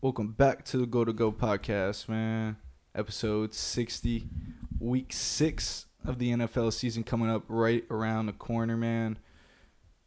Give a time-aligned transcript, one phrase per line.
[0.00, 2.58] Welcome back to the Go to Go podcast, man.
[2.94, 4.28] Episode 60,
[4.78, 9.18] week six of the NFL season coming up right around the corner, man.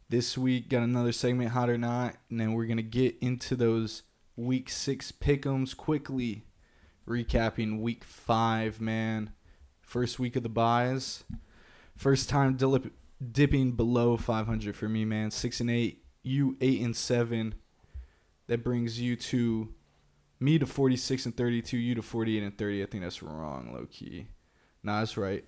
[0.08, 3.54] This week, got another segment, Hot or Not, and then we're going to get into
[3.54, 6.46] those week six pick'ems quickly.
[7.06, 9.32] Recapping week five, man.
[9.82, 11.22] First week of the buys.
[11.98, 12.94] First time dip-
[13.30, 15.30] dipping below 500 for me, man.
[15.30, 17.56] Six and eight, you eight and seven.
[18.46, 19.74] That brings you to
[20.42, 22.82] me to 46 and 32, you to 48 and 30.
[22.82, 24.26] I think that's wrong, low key.
[24.82, 25.44] Nah, that's right.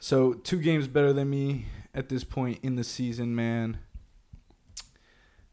[0.00, 3.78] So two games better than me at this point in the season, man.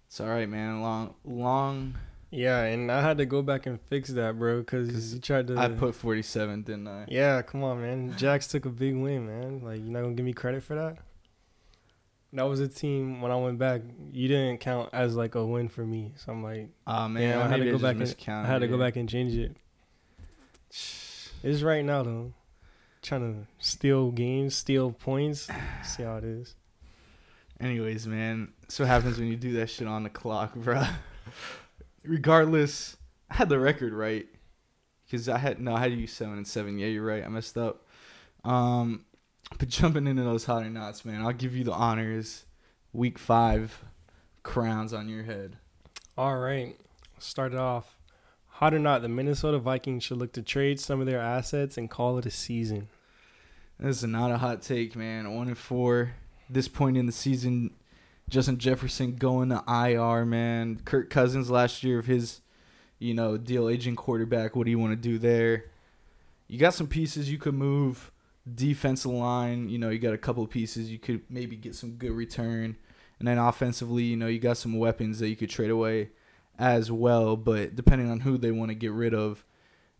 [0.07, 0.81] It's all right, man.
[0.81, 1.95] Long, long.
[2.30, 5.58] Yeah, and I had to go back and fix that, bro, because you tried to.
[5.58, 7.05] I put 47, didn't I?
[7.08, 8.16] Yeah, come on, man.
[8.17, 9.61] Jax took a big win, man.
[9.63, 10.97] Like you're not gonna give me credit for that.
[12.33, 13.81] That was a team when I went back.
[14.11, 17.43] You didn't count as like a win for me, so I'm like, Oh man, yeah,
[17.43, 17.95] I had to go back.
[17.95, 19.55] And, I had to go back and change it.
[21.45, 22.33] It's right now though.
[23.02, 25.49] Trying to steal games, steal points.
[25.83, 26.55] See how it is.
[27.59, 30.89] Anyways, man, so what happens when you do that shit on the clock, bruh.
[32.03, 32.95] Regardless,
[33.30, 34.25] I had the record right
[35.05, 36.80] because I had no, I had you seven and seven.
[36.80, 37.23] Yeah, you're right.
[37.23, 37.86] I messed up.
[38.43, 39.05] Um,
[39.59, 42.45] but jumping into those hot or nots, man, I'll give you the honors.
[42.91, 43.83] Week five
[44.44, 45.58] crowns on your head.
[46.17, 46.75] All right,
[47.17, 47.97] start it off.
[48.58, 51.89] Hot or not, the Minnesota Vikings should look to trade some of their assets and
[51.89, 52.88] call it a season.
[53.80, 55.33] This is not a hot take, man.
[55.33, 56.14] One and four.
[56.49, 57.71] This point in the season,
[58.30, 60.81] Justin Jefferson going to IR, man.
[60.86, 62.41] Kirk Cousins last year of his,
[62.99, 64.55] you know, deal aging quarterback.
[64.55, 65.66] What do you want to do there?
[66.47, 68.11] You got some pieces you could move.
[68.52, 72.11] Defensive line, you know, you got a couple pieces you could maybe get some good
[72.11, 72.75] return.
[73.19, 76.09] And then offensively, you know, you got some weapons that you could trade away
[76.59, 77.38] as well.
[77.38, 79.45] But depending on who they want to get rid of,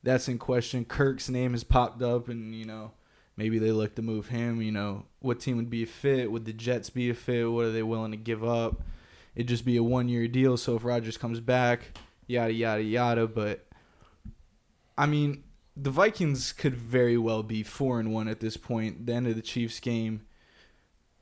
[0.03, 0.83] that's in question.
[0.83, 2.91] Kirk's name has popped up, and, you know,
[3.38, 4.61] maybe they look to move him.
[4.61, 6.30] You know, what team would be a fit?
[6.30, 7.49] Would the Jets be a fit?
[7.49, 8.83] What are they willing to give up?
[9.36, 10.58] It'd just be a one year deal.
[10.58, 13.27] So if Rodgers comes back, yada yada yada.
[13.27, 13.65] But
[14.98, 15.43] I mean,
[15.76, 19.06] the Vikings could very well be four and one at this point.
[19.06, 20.26] The end of the Chiefs game.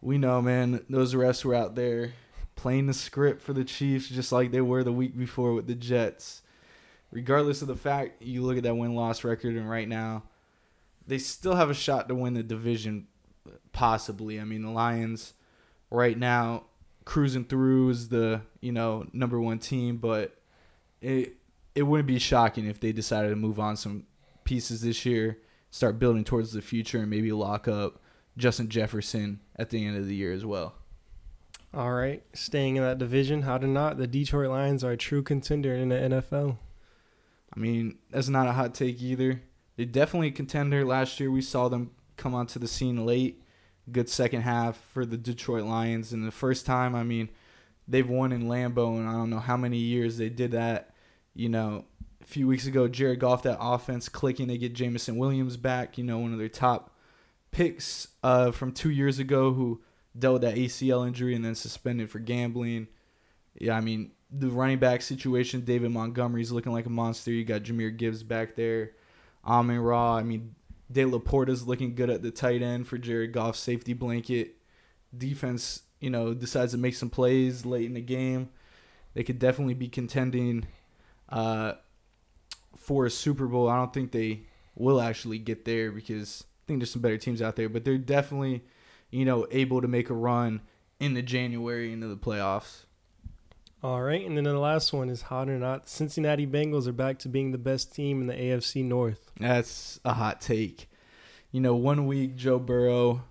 [0.01, 0.83] We know, man.
[0.89, 2.13] Those refs were out there
[2.55, 5.75] playing the script for the Chiefs, just like they were the week before with the
[5.75, 6.41] Jets.
[7.11, 10.23] Regardless of the fact, you look at that win loss record, and right now,
[11.07, 13.07] they still have a shot to win the division,
[13.73, 14.39] possibly.
[14.39, 15.33] I mean, the Lions,
[15.89, 16.65] right now,
[17.03, 20.37] cruising through is the you know number one team, but
[21.01, 21.35] it
[21.73, 24.05] it wouldn't be shocking if they decided to move on some
[24.51, 25.37] pieces this year,
[25.69, 28.01] start building towards the future, and maybe lock up
[28.35, 30.75] Justin Jefferson at the end of the year as well.
[31.73, 35.23] All right, staying in that division, how to not, the Detroit Lions are a true
[35.23, 36.57] contender in the NFL.
[37.55, 39.41] I mean, that's not a hot take either.
[39.77, 40.83] They're definitely a contender.
[40.83, 43.41] Last year, we saw them come onto the scene late.
[43.89, 46.11] Good second half for the Detroit Lions.
[46.11, 47.29] And the first time, I mean,
[47.87, 50.93] they've won in Lambeau, and I don't know how many years they did that.
[51.33, 51.85] You know,
[52.31, 54.47] few weeks ago, Jared Goff, that offense clicking.
[54.47, 56.95] They get Jameson Williams back, you know, one of their top
[57.51, 59.81] picks uh, from two years ago who
[60.17, 62.87] dealt with that ACL injury and then suspended for gambling.
[63.59, 67.31] Yeah, I mean, the running back situation, David Montgomery's looking like a monster.
[67.31, 68.91] You got Jahmyr Gibbs back there.
[69.45, 70.15] Amon Ra.
[70.15, 70.55] I mean,
[70.89, 74.55] De La Porta's looking good at the tight end for Jared Goff's safety blanket.
[75.15, 78.49] Defense, you know, decides to make some plays late in the game.
[79.13, 80.67] They could definitely be contending
[81.27, 81.73] uh,
[82.75, 83.69] for a Super Bowl.
[83.69, 84.43] I don't think they
[84.75, 87.97] will actually get there because I think there's some better teams out there, but they're
[87.97, 88.63] definitely,
[89.09, 90.61] you know, able to make a run
[90.99, 92.85] in the January into the playoffs.
[93.83, 95.89] All right, and then the last one is hot or not.
[95.89, 99.31] Cincinnati Bengals are back to being the best team in the AFC North.
[99.39, 100.87] That's a hot take.
[101.51, 103.23] You know, one week Joe Burrow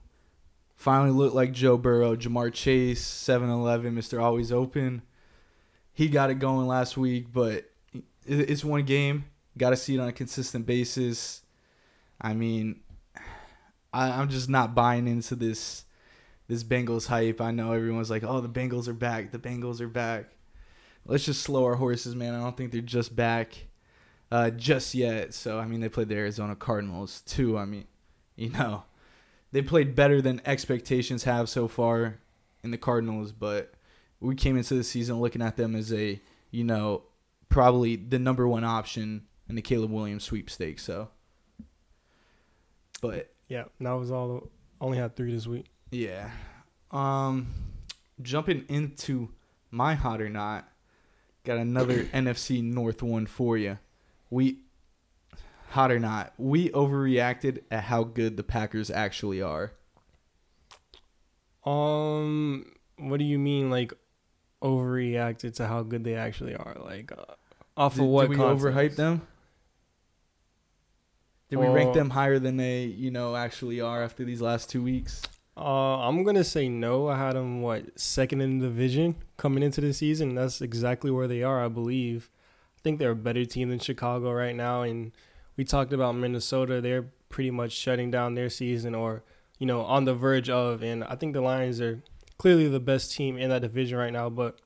[0.74, 2.16] finally looked like Joe Burrow.
[2.16, 4.20] Ja'Marr Chase, 7-Eleven, Mr.
[4.20, 5.02] Always Open.
[5.92, 7.70] He got it going last week, but
[8.26, 9.26] it's one game.
[9.58, 11.42] Got to see it on a consistent basis.
[12.20, 12.80] I mean,
[13.92, 15.84] I, I'm just not buying into this
[16.48, 17.40] this Bengals hype.
[17.40, 19.32] I know everyone's like, "Oh, the Bengals are back.
[19.32, 20.30] The Bengals are back."
[21.06, 22.34] Let's just slow our horses, man.
[22.34, 23.66] I don't think they're just back
[24.30, 25.34] uh, just yet.
[25.34, 27.58] So I mean, they played the Arizona Cardinals too.
[27.58, 27.86] I mean,
[28.36, 28.84] you know,
[29.52, 32.18] they played better than expectations have so far
[32.62, 33.74] in the Cardinals, but
[34.20, 36.20] we came into the season looking at them as a,
[36.50, 37.02] you know,
[37.48, 40.82] probably the number one option in the Caleb Williams sweepstakes.
[40.84, 41.08] So,
[43.02, 44.48] but Yeah, that was all.
[44.80, 45.66] Only had three this week.
[45.90, 46.30] yeah,
[46.90, 47.48] um,
[48.22, 49.28] jumping into
[49.70, 50.66] my hot or not,
[51.44, 53.78] got another NFC North one for you.
[54.30, 54.60] We,
[55.70, 59.72] hot or not, we overreacted at how good the Packers actually are.
[61.64, 63.92] Um, what do you mean, like
[64.62, 66.76] overreacted to how good they actually are?
[66.82, 67.24] Like, uh,
[67.76, 68.22] off Did, of what?
[68.22, 68.64] did we context?
[68.64, 69.26] overhype them?
[71.50, 74.82] Did we rank them higher than they, you know, actually are after these last two
[74.82, 75.22] weeks?
[75.56, 77.08] Uh, I'm gonna say no.
[77.08, 80.36] I had them what second in the division coming into the season.
[80.36, 82.30] That's exactly where they are, I believe.
[82.78, 85.12] I think they're a better team than Chicago right now, and
[85.56, 86.80] we talked about Minnesota.
[86.80, 89.24] They're pretty much shutting down their season, or
[89.58, 90.82] you know, on the verge of.
[90.82, 92.00] And I think the Lions are
[92.38, 94.30] clearly the best team in that division right now.
[94.30, 94.60] But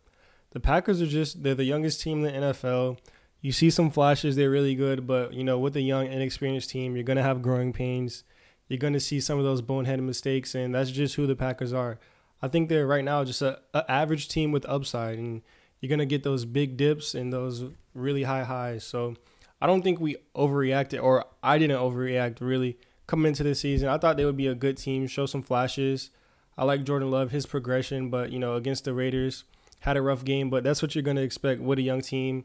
[0.51, 2.99] the Packers are just—they're the youngest team in the NFL.
[3.45, 6.97] You see some flashes; they're really good, but you know, with a young, inexperienced team,
[6.97, 8.25] you're gonna have growing pains
[8.69, 11.99] you're to see some of those boneheaded mistakes, and that's just who the Packers are.
[12.43, 15.43] I think they're right now just a, a average team with upside, and
[15.81, 17.65] you're to get those big dips and those
[17.95, 18.85] really high highs.
[18.85, 19.15] So
[19.61, 23.89] I don't think we overreacted, or I didn't overreact really coming into this season.
[23.89, 26.11] I thought they would be a good team, show some flashes.
[26.57, 29.45] I like Jordan Love, his progression, but you know against the Raiders,
[29.81, 30.49] had a rough game.
[30.49, 32.45] But that's what you're to expect with a young team.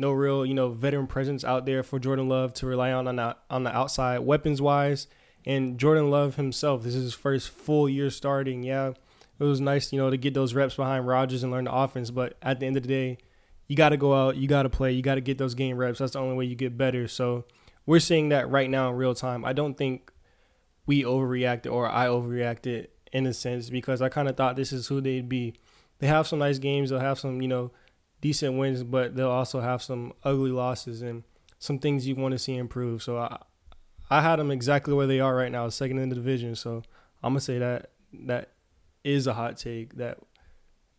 [0.00, 3.16] No real, you know, veteran presence out there for Jordan Love to rely on on
[3.16, 5.06] the, on the outside, weapons wise.
[5.46, 8.62] And Jordan Love himself, this is his first full year starting.
[8.62, 8.92] Yeah,
[9.38, 12.10] it was nice, you know, to get those reps behind Rodgers and learn the offense.
[12.10, 13.18] But at the end of the day,
[13.68, 15.76] you got to go out, you got to play, you got to get those game
[15.76, 15.98] reps.
[15.98, 17.06] That's the only way you get better.
[17.06, 17.44] So
[17.86, 19.44] we're seeing that right now in real time.
[19.44, 20.10] I don't think
[20.86, 24.88] we overreacted or I overreacted in a sense because I kind of thought this is
[24.88, 25.54] who they'd be.
[25.98, 27.70] They have some nice games, they'll have some, you know,
[28.20, 31.24] decent wins, but they'll also have some ugly losses and
[31.58, 33.02] some things you want to see improve.
[33.02, 33.38] So I,
[34.10, 36.56] I had them exactly where they are right now, second in the division.
[36.56, 36.82] So
[37.22, 37.90] I'm gonna say that
[38.24, 38.50] that
[39.04, 40.18] is a hot take that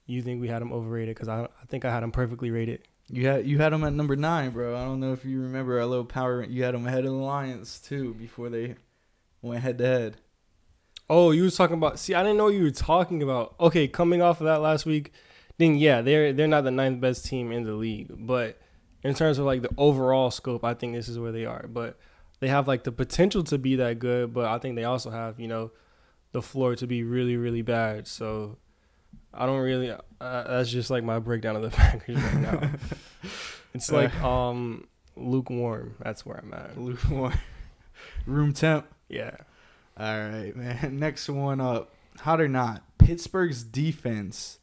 [0.06, 2.88] you think we had them overrated because I I think I had them perfectly rated.
[3.10, 4.76] You had you had them at number nine, bro.
[4.76, 6.44] I don't know if you remember our little power.
[6.44, 8.76] You had them ahead of the Lions too before they
[9.42, 10.18] went head to head.
[11.10, 12.00] Oh, you was talking about?
[12.00, 13.56] See, I didn't know what you were talking about.
[13.60, 15.12] Okay, coming off of that last week,
[15.62, 18.60] then yeah, they're they're not the ninth best team in the league, but
[19.04, 21.68] in terms of like the overall scope, I think this is where they are.
[21.68, 21.98] But
[22.40, 25.40] they have like the potential to be that good, but I think they also have
[25.40, 25.72] you know
[26.32, 28.08] the floor to be really really bad.
[28.08, 28.58] So
[29.34, 29.92] I don't really.
[29.92, 32.72] Uh, that's just like my breakdown of the Packers right now.
[33.74, 35.96] it's like um lukewarm.
[36.04, 36.78] That's where I'm at.
[36.78, 37.34] Lukewarm.
[38.26, 38.88] Room temp.
[39.10, 39.38] Yeah.
[39.98, 40.98] All right, man.
[41.00, 41.94] Next one up.
[42.22, 44.60] Hot or not, Pittsburgh's defense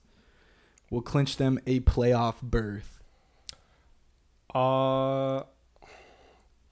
[0.91, 2.99] will clinch them a playoff berth.
[4.55, 5.39] Uh,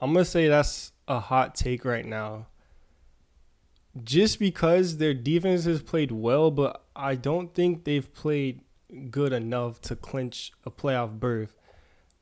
[0.01, 2.47] I'm gonna say that's a hot take right now.
[4.03, 8.61] Just because their defense has played well, but I don't think they've played
[9.11, 11.59] good enough to clinch a playoff berth.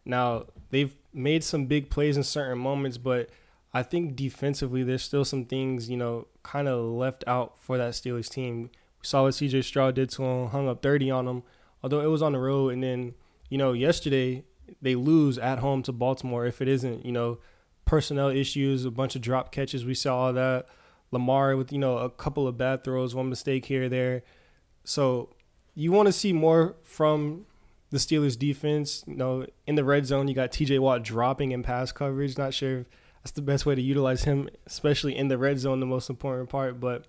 [0.05, 3.31] Now they've made some big plays in certain moments, but
[3.73, 7.93] I think defensively there's still some things you know kind of left out for that
[7.93, 8.71] Steelers team.
[9.01, 9.63] We saw what C.J.
[9.63, 11.43] Stroud did to him, hung up 30 on them,
[11.85, 13.15] although it was on the road, and then
[13.51, 14.43] you know yesterday
[14.81, 17.39] they lose at home to Baltimore if it isn't, you know,
[17.85, 19.85] personnel issues, a bunch of drop catches.
[19.85, 20.67] We saw that.
[21.11, 24.23] Lamar with, you know, a couple of bad throws, one mistake here there.
[24.83, 25.29] So
[25.75, 27.45] you want to see more from
[27.91, 29.05] the Steelers defense.
[29.07, 32.37] You know, in the red zone, you got TJ Watt dropping in pass coverage.
[32.37, 32.87] Not sure if
[33.23, 36.49] that's the best way to utilize him, especially in the red zone, the most important
[36.49, 36.81] part.
[36.81, 37.07] But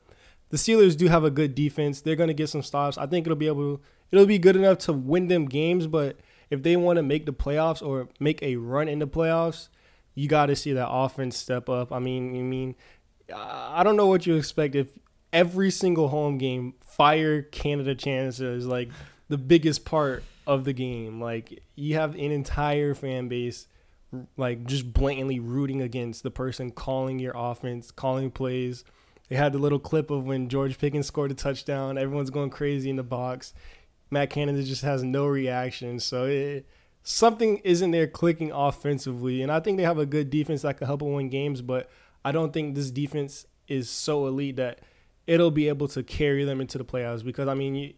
[0.50, 2.02] the Steelers do have a good defense.
[2.02, 2.98] They're going to get some stops.
[2.98, 3.84] I think it'll be able to,
[4.16, 6.18] it'll be good enough to win them games, but
[6.50, 9.70] if they want to make the playoffs or make a run in the playoffs,
[10.14, 11.92] you got to see that offense step up.
[11.92, 12.76] I mean, I mean,
[13.34, 14.88] I don't know what you expect if
[15.34, 18.90] every single home game fire Canada chances is like
[19.28, 21.22] the biggest part of the game.
[21.22, 23.68] Like you have an entire fan base
[24.38, 28.86] like just blatantly rooting against the person calling your offense, calling plays.
[29.30, 31.98] They had the little clip of when George Pickens scored a touchdown.
[31.98, 33.54] Everyone's going crazy in the box.
[34.12, 36.00] Matt Canada just has no reaction.
[36.00, 36.68] So it,
[37.04, 39.42] something isn't there clicking offensively.
[39.42, 41.90] And I think they have a good defense that can help them win games, but
[42.24, 44.80] I don't think this defense is so elite that
[45.28, 47.94] it'll be able to carry them into the playoffs because I mean you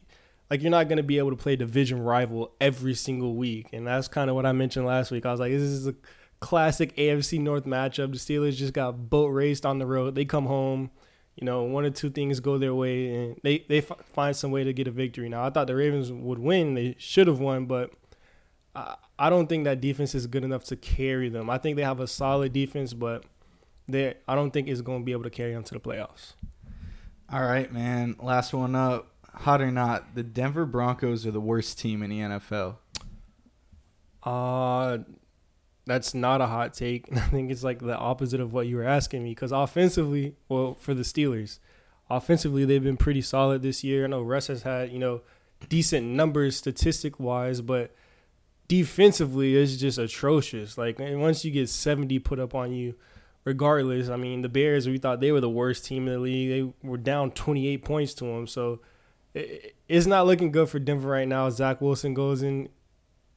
[0.49, 3.67] like you're not going to be able to play division rival every single week.
[3.73, 5.25] And that's kind of what I mentioned last week.
[5.25, 5.95] I was like this is a
[6.39, 8.11] classic AFC North matchup.
[8.11, 10.15] The Steelers just got boat raced on the road.
[10.15, 10.91] They come home
[11.37, 14.51] you know, one or two things go their way and they, they f- find some
[14.51, 15.29] way to get a victory.
[15.29, 16.73] Now, I thought the Ravens would win.
[16.73, 17.91] They should have won, but
[18.75, 21.49] I, I don't think that defense is good enough to carry them.
[21.49, 23.23] I think they have a solid defense, but
[23.87, 26.33] they I don't think it's going to be able to carry them to the playoffs.
[27.31, 28.15] All right, man.
[28.19, 29.11] Last one up.
[29.33, 32.77] Hot or not, the Denver Broncos are the worst team in the NFL.
[34.23, 34.99] Uh
[35.87, 37.07] that's not a hot take.
[37.15, 40.75] I think it's like the opposite of what you were asking me because offensively, well,
[40.75, 41.59] for the Steelers,
[42.09, 44.03] offensively they've been pretty solid this year.
[44.03, 45.21] I know Russ has had you know
[45.69, 47.95] decent numbers statistic wise, but
[48.67, 50.77] defensively it's just atrocious.
[50.77, 52.95] Like once you get 70 put up on you,
[53.45, 56.49] regardless, I mean the Bears we thought they were the worst team in the league.
[56.49, 58.81] They were down 28 points to them, so
[59.33, 61.49] it's not looking good for Denver right now.
[61.49, 62.69] Zach Wilson goes in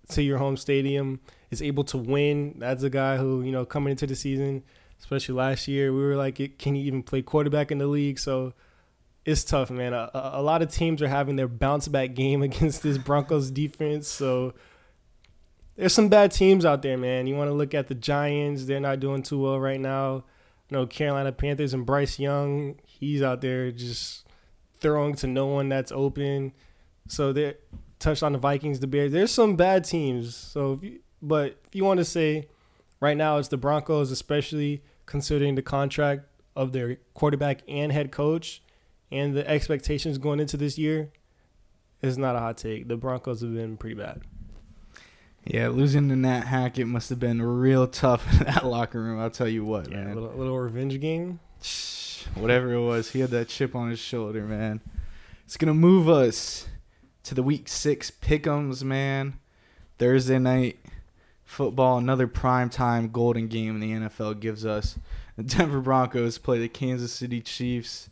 [0.08, 2.56] to your home stadium, is able to win.
[2.58, 4.62] That's a guy who, you know, coming into the season,
[4.98, 8.18] especially last year, we were like, can he even play quarterback in the league?
[8.18, 8.54] So
[9.24, 9.92] it's tough, man.
[9.92, 14.08] A, a lot of teams are having their bounce back game against this Broncos defense.
[14.08, 14.54] So
[15.76, 17.26] there's some bad teams out there, man.
[17.26, 20.24] You want to look at the Giants, they're not doing too well right now.
[20.68, 24.26] You know, Carolina Panthers and Bryce Young, he's out there just
[24.80, 26.52] throwing to no one that's open.
[27.08, 27.54] So they
[28.00, 29.12] touched on the Vikings, the Bears.
[29.12, 30.34] There's some bad teams.
[30.34, 32.48] So, if you, but if you want to say
[32.98, 36.24] right now it's the Broncos, especially considering the contract
[36.56, 38.62] of their quarterback and head coach
[39.12, 41.12] and the expectations going into this year,
[42.02, 42.88] it's not a hot take.
[42.88, 44.22] The Broncos have been pretty bad.
[45.44, 49.20] Yeah, losing to Nat Hackett must have been real tough in that locker room.
[49.20, 50.16] I'll tell you what, yeah, man.
[50.16, 51.40] A little, little revenge game.
[52.34, 54.80] Whatever it was, he had that chip on his shoulder, man.
[55.44, 56.68] It's gonna move us
[57.24, 59.38] to the week six pick'ems, man.
[59.98, 60.78] Thursday night
[61.44, 64.98] football, another prime time golden game the NFL gives us.
[65.36, 68.08] The Denver Broncos play the Kansas City Chiefs.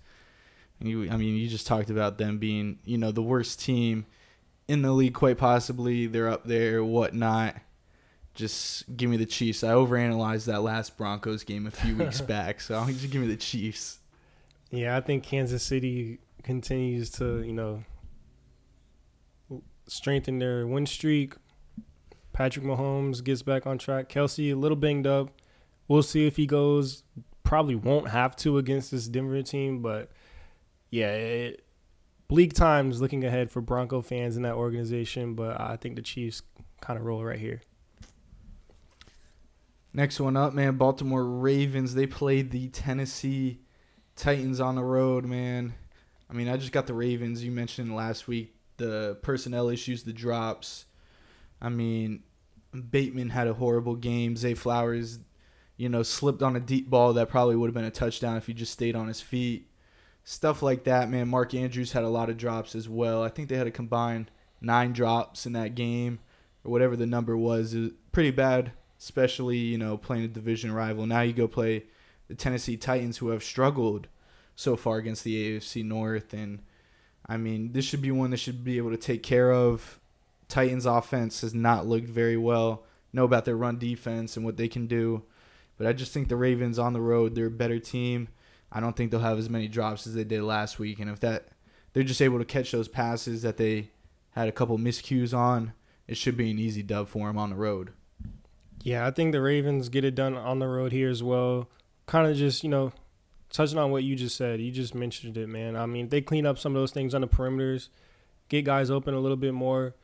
[0.80, 4.06] You, I mean, you just talked about them being, you know, the worst team
[4.68, 6.06] in the league, quite possibly.
[6.06, 7.56] They're up there, whatnot.
[8.34, 9.64] Just give me the Chiefs.
[9.64, 13.26] I overanalyzed that last Broncos game a few weeks back, so I'll just give me
[13.26, 13.98] the Chiefs.
[14.70, 17.80] Yeah, I think Kansas City continues to, you know,
[19.88, 21.35] strengthen their win streak.
[22.33, 24.09] Patrick Mahomes gets back on track.
[24.09, 25.30] Kelce a little banged up.
[25.88, 27.02] We'll see if he goes.
[27.42, 30.11] Probably won't have to against this Denver team, but
[30.90, 31.64] yeah, it,
[32.28, 35.35] bleak times looking ahead for Bronco fans in that organization.
[35.35, 36.42] But I think the Chiefs
[36.80, 37.62] kind of roll right here.
[39.95, 40.76] Next one up, man.
[40.76, 41.95] Baltimore Ravens.
[41.95, 43.61] They played the Tennessee
[44.14, 45.75] Titans on the road, man.
[46.30, 47.42] I mean, I just got the Ravens.
[47.42, 50.87] You mentioned last week the personnel issues, the drops.
[51.61, 52.23] I mean,
[52.90, 54.37] Bateman had a horrible game.
[54.37, 55.18] Zay Flowers,
[55.76, 58.47] you know, slipped on a deep ball that probably would have been a touchdown if
[58.47, 59.68] he just stayed on his feet.
[60.25, 61.28] Stuff like that, man.
[61.28, 63.23] Mark Andrews had a lot of drops as well.
[63.23, 64.30] I think they had a combined
[64.61, 66.18] nine drops in that game,
[66.64, 67.75] or whatever the number was.
[67.75, 71.06] It was pretty bad, especially, you know, playing a division rival.
[71.06, 71.85] Now you go play
[72.28, 74.08] the Tennessee Titans, who have struggled
[74.54, 76.35] so far against the AFC North.
[76.35, 76.61] And
[77.28, 80.00] I mean, this should be one that should be able to take care of.
[80.49, 82.85] Titans offense has not looked very well.
[83.12, 85.25] Know about their run defense and what they can do.
[85.76, 88.28] But I just think the Ravens on the road, they're a better team.
[88.73, 90.99] I don't think they'll have as many drops as they did last week.
[91.00, 91.49] And if that
[91.92, 93.90] they're just able to catch those passes that they
[94.30, 95.73] had a couple miscues on,
[96.06, 97.92] it should be an easy dub for them on the road.
[98.82, 101.68] Yeah, I think the Ravens get it done on the road here as well.
[102.06, 102.92] Kind of just, you know,
[103.50, 105.76] touching on what you just said, you just mentioned it, man.
[105.76, 107.88] I mean, they clean up some of those things on the perimeters,
[108.48, 109.94] get guys open a little bit more,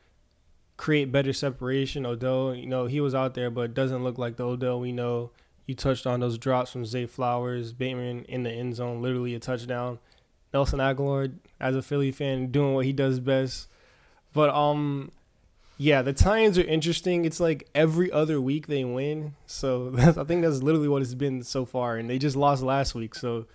[0.77, 2.05] create better separation.
[2.05, 5.31] Odell, you know, he was out there, but doesn't look like the Odell we know.
[5.65, 9.39] You touched on those drops from Zay Flowers, Bateman in the end zone, literally a
[9.39, 9.99] touchdown.
[10.53, 13.67] Nelson Agholor, as a Philly fan, doing what he does best.
[14.31, 15.11] But um,
[15.77, 17.25] yeah, the Titans are interesting.
[17.25, 19.35] It's like every other week they win.
[19.45, 21.97] So I think that's literally what it's been so far.
[21.97, 23.13] And they just lost last week.
[23.15, 23.45] So,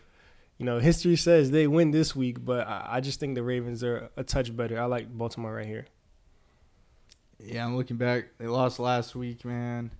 [0.58, 3.82] you know, history says they win this week, but I, I just think the Ravens
[3.82, 4.80] are a touch better.
[4.80, 5.86] I like Baltimore right here.
[7.38, 8.26] Yeah, I'm looking back.
[8.38, 9.90] They lost last week, man.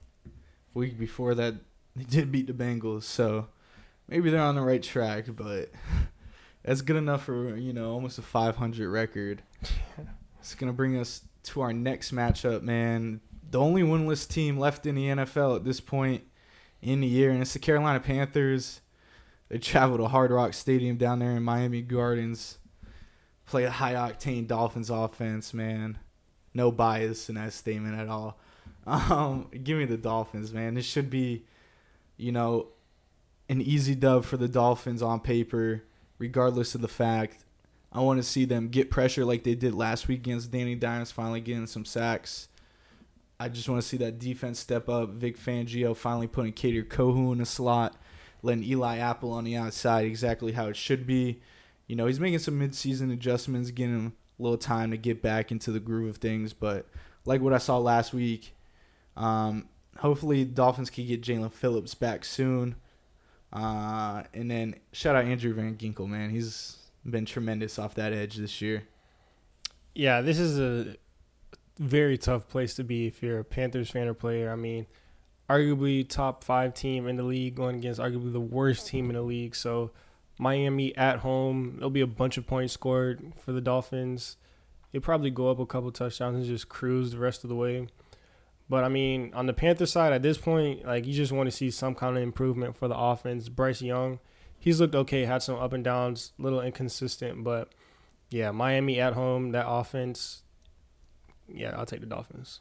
[0.75, 1.55] Week before that,
[1.97, 3.05] they did beat the Bengals.
[3.05, 3.49] So
[4.09, 5.71] maybe they're on the right track, but
[6.62, 9.43] that's good enough for, you know, almost a 500 record.
[10.39, 13.21] It's going to bring us to our next matchup, man.
[13.50, 16.25] The only winless team left in the NFL at this point
[16.80, 18.80] in the year, and it's the Carolina Panthers.
[19.49, 22.59] They travel to Hard Rock Stadium down there in Miami Gardens,
[23.47, 25.99] play a high octane Dolphins offense, man.
[26.54, 28.38] No bias in that statement at all.
[28.87, 30.75] Um, give me the Dolphins, man.
[30.75, 31.45] This should be,
[32.16, 32.69] you know,
[33.49, 35.85] an easy dub for the Dolphins on paper,
[36.19, 37.45] regardless of the fact
[37.92, 41.11] I want to see them get pressure like they did last week against Danny Dimes,
[41.11, 42.49] finally getting some sacks.
[43.38, 45.11] I just want to see that defense step up.
[45.11, 47.97] Vic Fangio finally putting Kader Kohou in the slot,
[48.42, 51.40] letting Eli Apple on the outside exactly how it should be.
[51.87, 55.50] You know, he's making some midseason adjustments, getting him a little time to get back
[55.50, 56.52] into the groove of things.
[56.52, 56.87] But
[57.25, 58.54] like what I saw last week,
[59.16, 59.68] Um,
[59.99, 62.76] hopefully, Dolphins can get Jaelan Phillips back soon.
[63.52, 66.30] Uh, and then shout out Andrew Van Ginkel, man.
[66.30, 68.85] He's been tremendous off that edge this year.
[69.95, 70.97] Yeah, this is a
[71.78, 74.50] very tough place to be if you're a Panthers fan or player.
[74.50, 74.87] I mean,
[75.49, 79.23] arguably top five team in the league going against arguably the worst team in the
[79.23, 79.57] league.
[79.57, 79.90] So
[80.38, 84.37] Miami at home, there'll be a bunch of points scored for the Dolphins.
[84.92, 87.88] They'll probably go up a couple touchdowns and just cruise the rest of the way.
[88.69, 91.57] But I mean, on the Panther side, at this point, like you just want to
[91.57, 93.49] see some kind of improvement for the offense.
[93.49, 94.21] Bryce Young,
[94.61, 97.73] he's looked okay, had some up and downs, little inconsistent, but
[98.31, 100.43] yeah, Miami at home, that offense.
[101.52, 102.61] Yeah, I'll take the Dolphins.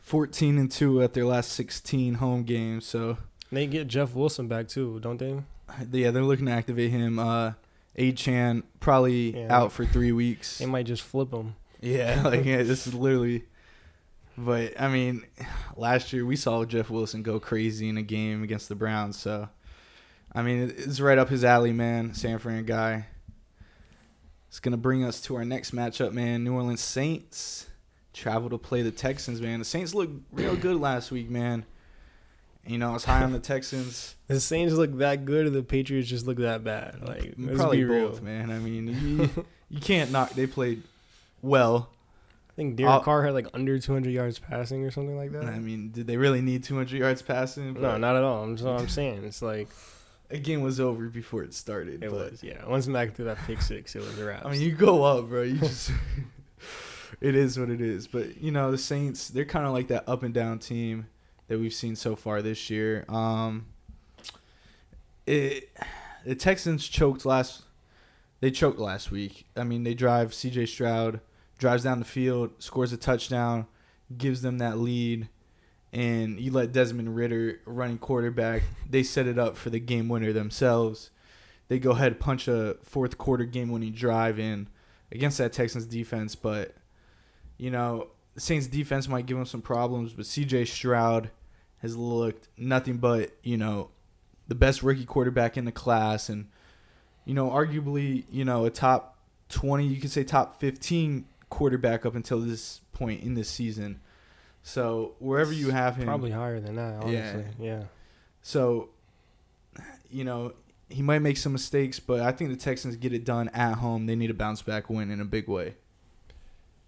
[0.00, 2.86] 14 and 2 at their last 16 home games.
[2.86, 3.18] So
[3.50, 5.42] they get Jeff Wilson back too, don't they?
[5.90, 7.18] Yeah, they're looking to activate him.
[7.18, 7.52] Uh,
[7.98, 9.56] Achane probably yeah.
[9.56, 10.58] out for three weeks.
[10.58, 11.56] They might just flip him.
[11.80, 13.44] Yeah, like yeah, this is literally.
[14.38, 15.24] But I mean,
[15.76, 19.18] last year we saw Jeff Wilson go crazy in a game against the Browns.
[19.18, 19.48] So,
[20.36, 22.12] I mean, it's right up his alley, man.
[22.12, 23.06] San Fran guy.
[24.48, 26.44] It's gonna bring us to our next matchup, man.
[26.44, 27.68] New Orleans Saints
[28.12, 29.60] travel to play the Texans, man.
[29.60, 31.64] The Saints looked real good last week, man.
[32.66, 34.14] You know, I was high on the Texans.
[34.28, 37.00] the Saints look that good, or the Patriots just look that bad.
[37.00, 38.50] Like probably both, man.
[38.50, 40.32] I mean, you, you can't knock.
[40.32, 40.82] They played
[41.40, 41.88] well.
[42.50, 45.44] I think Derek uh, Carr had like under 200 yards passing or something like that.
[45.44, 47.72] I mean, did they really need 200 yards passing?
[47.72, 48.42] But no, not at all.
[48.44, 49.68] I'm, I'm saying it's like
[50.30, 52.02] a game was over before it started.
[52.02, 52.66] It was, yeah.
[52.66, 54.44] Once Mac threw that pick six, it was a wrap.
[54.44, 55.42] I mean, you go up, bro.
[55.42, 55.90] You just
[57.20, 58.06] it is what it is.
[58.06, 61.06] But you know, the Saints, they're kind of like that up and down team
[61.48, 63.04] that we've seen so far this year.
[63.08, 63.66] Um,
[65.26, 65.70] it
[66.24, 67.62] the Texans choked last.
[68.40, 69.46] They choked last week.
[69.56, 70.66] I mean, they drive C.J.
[70.66, 71.20] Stroud
[71.58, 73.66] drives down the field, scores a touchdown,
[74.16, 75.28] gives them that lead,
[75.96, 78.62] and you let Desmond Ridder running quarterback.
[78.88, 81.10] They set it up for the game winner themselves.
[81.68, 84.68] They go ahead punch a fourth quarter game winning drive in
[85.10, 86.74] against that Texans defense, but
[87.56, 91.30] you know, Saints defense might give them some problems, but CJ Stroud
[91.78, 93.88] has looked nothing but, you know,
[94.48, 96.48] the best rookie quarterback in the class and
[97.24, 102.14] you know, arguably, you know, a top 20, you could say top 15 quarterback up
[102.14, 104.00] until this point in this season.
[104.66, 107.44] So, wherever you have him probably higher than that, honestly.
[107.60, 107.64] Yeah.
[107.64, 107.82] yeah.
[108.42, 108.88] So,
[110.10, 110.54] you know,
[110.90, 114.06] he might make some mistakes, but I think the Texans get it done at home.
[114.06, 115.76] They need a bounce back win in a big way.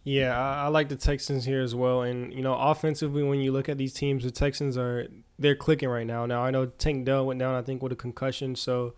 [0.02, 2.02] Yeah, I, I, like the Texans here as well.
[2.02, 5.06] And you know, offensively, when you look at these teams, the Texans are
[5.38, 6.26] they're clicking right now.
[6.26, 8.94] Now I know Tank Dell went down, I think, with a concussion, so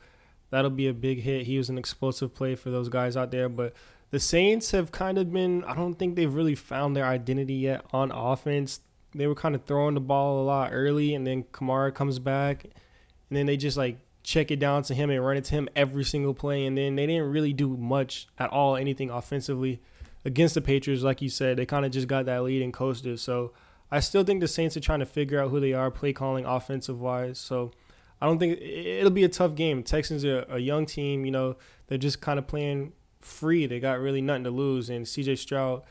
[0.48, 1.46] that'll be a big hit.
[1.46, 3.50] He was an explosive play for those guys out there.
[3.50, 3.74] But
[4.10, 7.84] the Saints have kind of been I don't think they've really found their identity yet
[7.92, 8.80] on offense.
[9.14, 12.64] They were kind of throwing the ball a lot early, and then Kamara comes back,
[12.64, 15.68] and then they just like check it down to him and run it to him
[15.74, 16.66] every single play.
[16.66, 19.80] And then they didn't really do much at all, anything offensively
[20.24, 23.18] against the Patriots, like you said, they kind of just got that lead and coasted.
[23.20, 23.52] So
[23.90, 26.44] I still think the Saints are trying to figure out who they are, play calling
[26.44, 27.38] offensive wise.
[27.38, 27.72] So
[28.20, 29.82] I don't think it'll be a tough game.
[29.82, 33.66] Texans are a young team, you know, they're just kind of playing free.
[33.66, 34.90] They got really nothing to lose.
[34.90, 35.82] And CJ Stroud,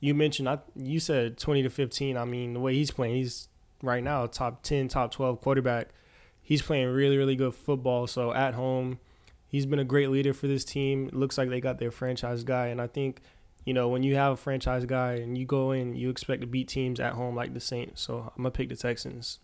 [0.00, 2.16] you mentioned, I, you said 20 to 15.
[2.16, 3.48] I mean, the way he's playing, he's
[3.82, 5.88] right now top 10, top 12 quarterback.
[6.42, 8.06] He's playing really, really good football.
[8.06, 9.00] So at home,
[9.48, 11.08] he's been a great leader for this team.
[11.08, 12.66] It looks like they got their franchise guy.
[12.66, 13.20] And I think–
[13.66, 16.46] you know, when you have a franchise guy and you go in, you expect to
[16.46, 18.00] beat teams at home like the Saints.
[18.00, 19.40] So I'm gonna pick the Texans.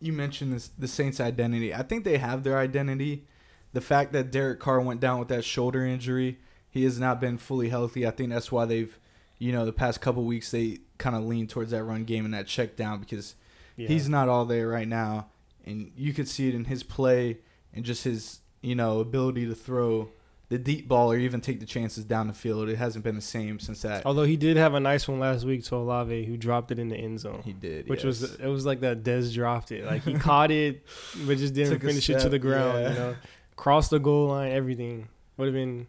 [0.00, 1.74] You mentioned this, the Saints' identity.
[1.74, 3.26] I think they have their identity.
[3.72, 6.38] The fact that Derek Carr went down with that shoulder injury,
[6.70, 8.06] he has not been fully healthy.
[8.06, 8.98] I think that's why they've,
[9.38, 12.34] you know, the past couple weeks they kind of leaned towards that run game and
[12.34, 13.34] that check down because
[13.76, 13.88] yeah.
[13.88, 15.28] he's not all there right now,
[15.64, 17.38] and you could see it in his play
[17.72, 20.10] and just his, you know, ability to throw
[20.50, 22.68] the deep ball or even take the chances down the field.
[22.68, 24.04] It hasn't been the same since that.
[24.04, 26.88] Although he did have a nice one last week to Olave, who dropped it in
[26.88, 27.42] the end zone.
[27.44, 28.04] He did, which yes.
[28.04, 29.84] was it was like that Dez dropped it.
[29.84, 30.84] Like he caught it,
[31.24, 32.80] but just didn't Took finish it to the ground.
[32.80, 32.88] Yeah.
[32.88, 33.16] You know,
[33.60, 35.86] crossed the goal line, everything would have been.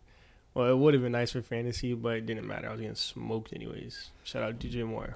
[0.53, 2.67] Well, it would have been nice for fantasy, but it didn't matter.
[2.67, 4.09] I was getting smoked anyways.
[4.25, 5.15] Shout out to DJ Moore.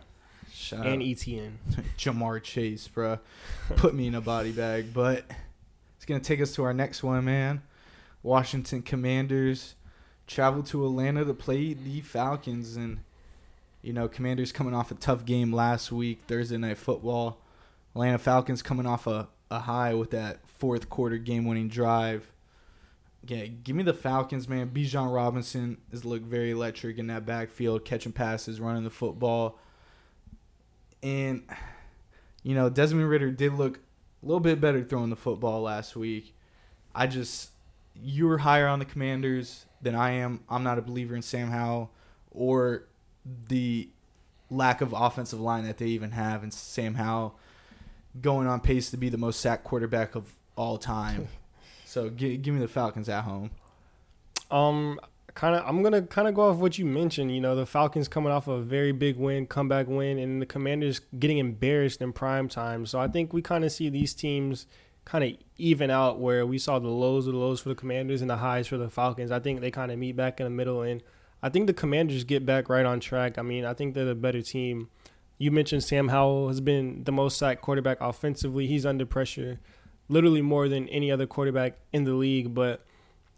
[0.53, 1.51] Shout and out ETN.
[1.97, 3.19] Ja'Marr Chase, bro.
[3.75, 4.93] Put me in a body bag.
[4.93, 5.25] But
[5.97, 7.61] it's going to take us to our next one, man.
[8.23, 9.75] Washington Commanders
[10.25, 12.77] travel to Atlanta to play the Falcons.
[12.77, 12.99] And,
[13.81, 17.41] you know, Commanders coming off a tough game last week, Thursday Night Football.
[17.93, 22.31] Atlanta Falcons coming off a, a high with that fourth quarter game winning drive.
[23.27, 24.69] Yeah, give me the Falcons, man.
[24.69, 29.59] Bijan Robinson has looked very electric in that backfield, catching passes, running the football.
[31.01, 31.43] And
[32.43, 33.79] you know, Desmond Ridder did look
[34.21, 36.35] a little bit better throwing the football last week.
[36.93, 37.49] I just
[37.95, 40.41] you were higher on the Commanders than I am.
[40.49, 41.91] I'm not a believer in Sam Howell
[42.31, 42.87] or
[43.47, 43.89] the
[44.51, 47.39] lack of offensive line that they even have, and Sam Howell
[48.21, 51.27] going on pace to be the most sacked quarterback of all time.
[51.95, 53.51] so give, give me the Falcons at home.
[54.51, 54.99] Um,
[55.33, 57.33] kind of, I'm gonna kind of go off what you mentioned.
[57.33, 60.99] You know, the Falcons coming off a very big win, comeback win, and the Commanders
[61.17, 62.85] getting embarrassed in prime time.
[62.85, 64.67] So I think we kind of see these teams
[65.05, 68.19] kind of even out where we saw the lows of the lows for the Commanders
[68.19, 69.31] and the highs for the Falcons.
[69.31, 71.01] I think they kind of meet back in the middle, and
[71.41, 73.37] I think the Commanders get back right on track.
[73.37, 74.89] I mean, I think they're the better team.
[75.37, 78.67] You mentioned Sam Howell has been the most sacked quarterback offensively.
[78.67, 79.61] He's under pressure,
[80.07, 82.85] literally more than any other quarterback in the league, but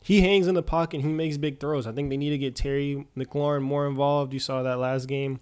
[0.02, 1.02] he hangs in the pocket.
[1.02, 1.88] He makes big throws.
[1.88, 4.34] I think they need to get Terry McLaurin more involved.
[4.34, 5.40] You saw that last game.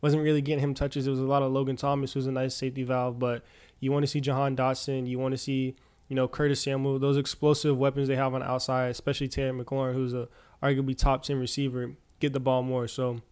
[0.00, 1.06] Wasn't really getting him touches.
[1.06, 3.42] It was a lot of Logan Thomas, who's a nice safety valve, but
[3.80, 5.08] you want to see Jahan Dotson.
[5.08, 5.74] You want to see,
[6.08, 6.98] you know, Curtis Samuel.
[6.98, 10.28] Those explosive weapons they have on the outside, especially Terry McLaurin, who's a
[10.62, 12.86] arguably top ten receiver, get the ball more.
[12.86, 13.22] So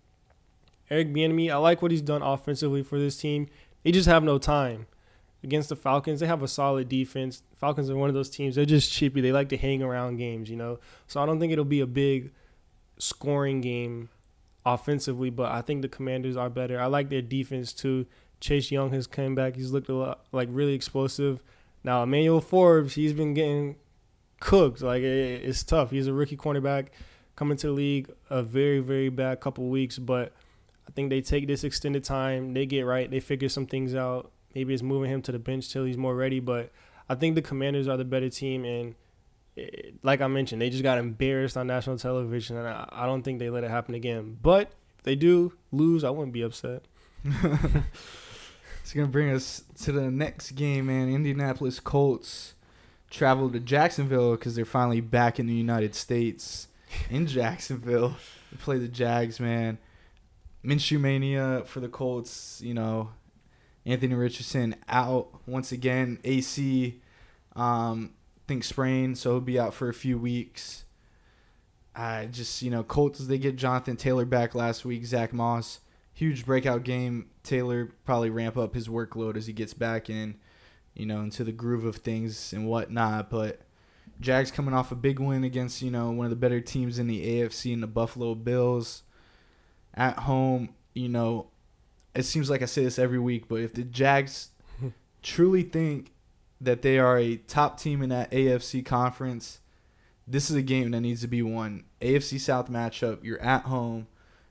[0.90, 3.48] Eric Bieniemy, I like what he's done offensively for this team.
[3.82, 4.86] They just have no time
[5.44, 6.20] against the Falcons.
[6.20, 7.42] They have a solid defense.
[7.56, 8.54] Falcons are one of those teams.
[8.54, 9.20] They're just cheapy.
[9.20, 10.78] They like to hang around games, you know.
[11.06, 12.32] So I don't think it'll be a big
[12.98, 14.08] scoring game
[14.64, 16.80] offensively, but I think the Commanders are better.
[16.80, 18.06] I like their defense too.
[18.40, 19.56] Chase Young has come back.
[19.56, 21.40] He's looked a lot like really explosive.
[21.84, 23.76] Now Emmanuel Forbes, he's been getting
[24.40, 24.82] cooked.
[24.82, 25.90] Like it's tough.
[25.90, 26.88] He's a rookie cornerback
[27.36, 30.32] coming to the league a very very bad couple weeks, but
[30.88, 32.52] I think they take this extended time.
[32.52, 33.10] They get right.
[33.10, 34.31] They figure some things out.
[34.54, 36.40] Maybe it's moving him to the bench till he's more ready.
[36.40, 36.70] But
[37.08, 38.94] I think the Commanders are the better team, and
[39.56, 43.22] it, like I mentioned, they just got embarrassed on national television, and I, I don't
[43.22, 44.38] think they let it happen again.
[44.40, 46.84] But if they do lose, I wouldn't be upset.
[47.24, 51.08] it's gonna bring us to the next game, man.
[51.08, 52.54] Indianapolis Colts
[53.10, 56.68] travel to Jacksonville because they're finally back in the United States
[57.10, 58.16] in Jacksonville.
[58.50, 59.78] They play the Jags, man.
[60.64, 62.60] Minshew mania for the Colts.
[62.64, 63.10] You know,
[63.84, 66.18] Anthony Richardson out once again.
[66.24, 67.00] AC,
[67.56, 68.14] um,
[68.46, 70.84] think sprain, so he'll be out for a few weeks.
[71.94, 75.04] I just you know Colts they get Jonathan Taylor back last week.
[75.04, 75.80] Zach Moss,
[76.14, 77.26] huge breakout game.
[77.42, 80.36] Taylor probably ramp up his workload as he gets back in,
[80.94, 83.28] you know, into the groove of things and whatnot.
[83.28, 83.60] But
[84.20, 87.08] Jags coming off a big win against you know one of the better teams in
[87.08, 89.02] the AFC and the Buffalo Bills
[89.92, 90.70] at home.
[90.94, 91.48] You know,
[92.14, 94.50] it seems like I say this every week, but if the Jags
[95.22, 96.12] truly think
[96.60, 99.60] that they are a top team in that AFC conference,
[100.26, 101.84] this is a game that needs to be won.
[102.00, 104.06] AFC South matchup, you're at home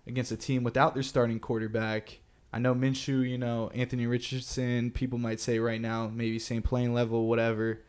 [0.08, 2.20] against a team without their starting quarterback.
[2.54, 6.94] I know Minshew, you know, Anthony Richardson, people might say right now, maybe same playing
[6.94, 7.82] level, whatever.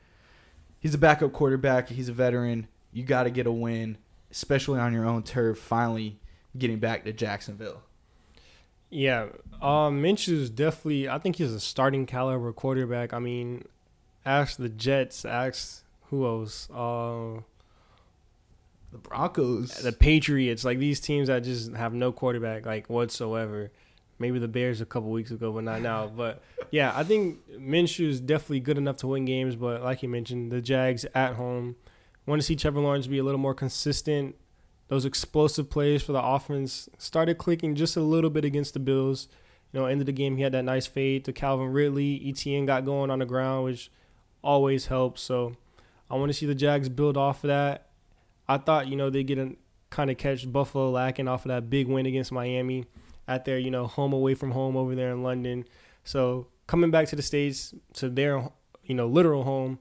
[0.79, 2.69] He's a backup quarterback, he's a veteran.
[2.93, 3.99] You got to get a win,
[4.31, 6.21] especially on your own turf, finally
[6.57, 7.83] getting back to Jacksonville.
[8.93, 9.29] Yeah,
[9.63, 11.09] um, is definitely.
[11.09, 13.15] I think he's a starting caliber quarterback.
[13.15, 13.65] I mean,
[14.27, 15.25] ask the Jets.
[15.25, 16.69] Ask who else?
[16.71, 17.41] Uh,
[18.93, 20.63] the Broncos, the Patriots.
[20.63, 23.73] Like these teams that just have no quarterback like whatsoever.
[24.19, 26.07] Maybe the Bears a couple weeks ago, but not now.
[26.15, 29.57] But yeah, I think Minshew is definitely good enough to win games.
[29.57, 31.77] But like you mentioned, the Jags at home.
[32.27, 34.37] Want to see Trevor Lawrence be a little more consistent
[34.93, 39.27] those explosive plays for the offense started clicking just a little bit against the Bills.
[39.73, 42.21] You know, end of the game, he had that nice fade to Calvin Ridley.
[42.21, 43.91] ETN got going on the ground, which
[44.45, 45.23] always helps.
[45.23, 45.57] So
[46.11, 47.87] I want to see the Jags build off of that.
[48.47, 49.57] I thought, you know, they get a
[49.89, 52.85] kind of catch Buffalo lacking off of that big win against Miami
[53.27, 55.65] at their, you know, home away from home over there in London.
[56.05, 58.51] So coming back to the States, to their,
[58.85, 59.79] you know, literal home,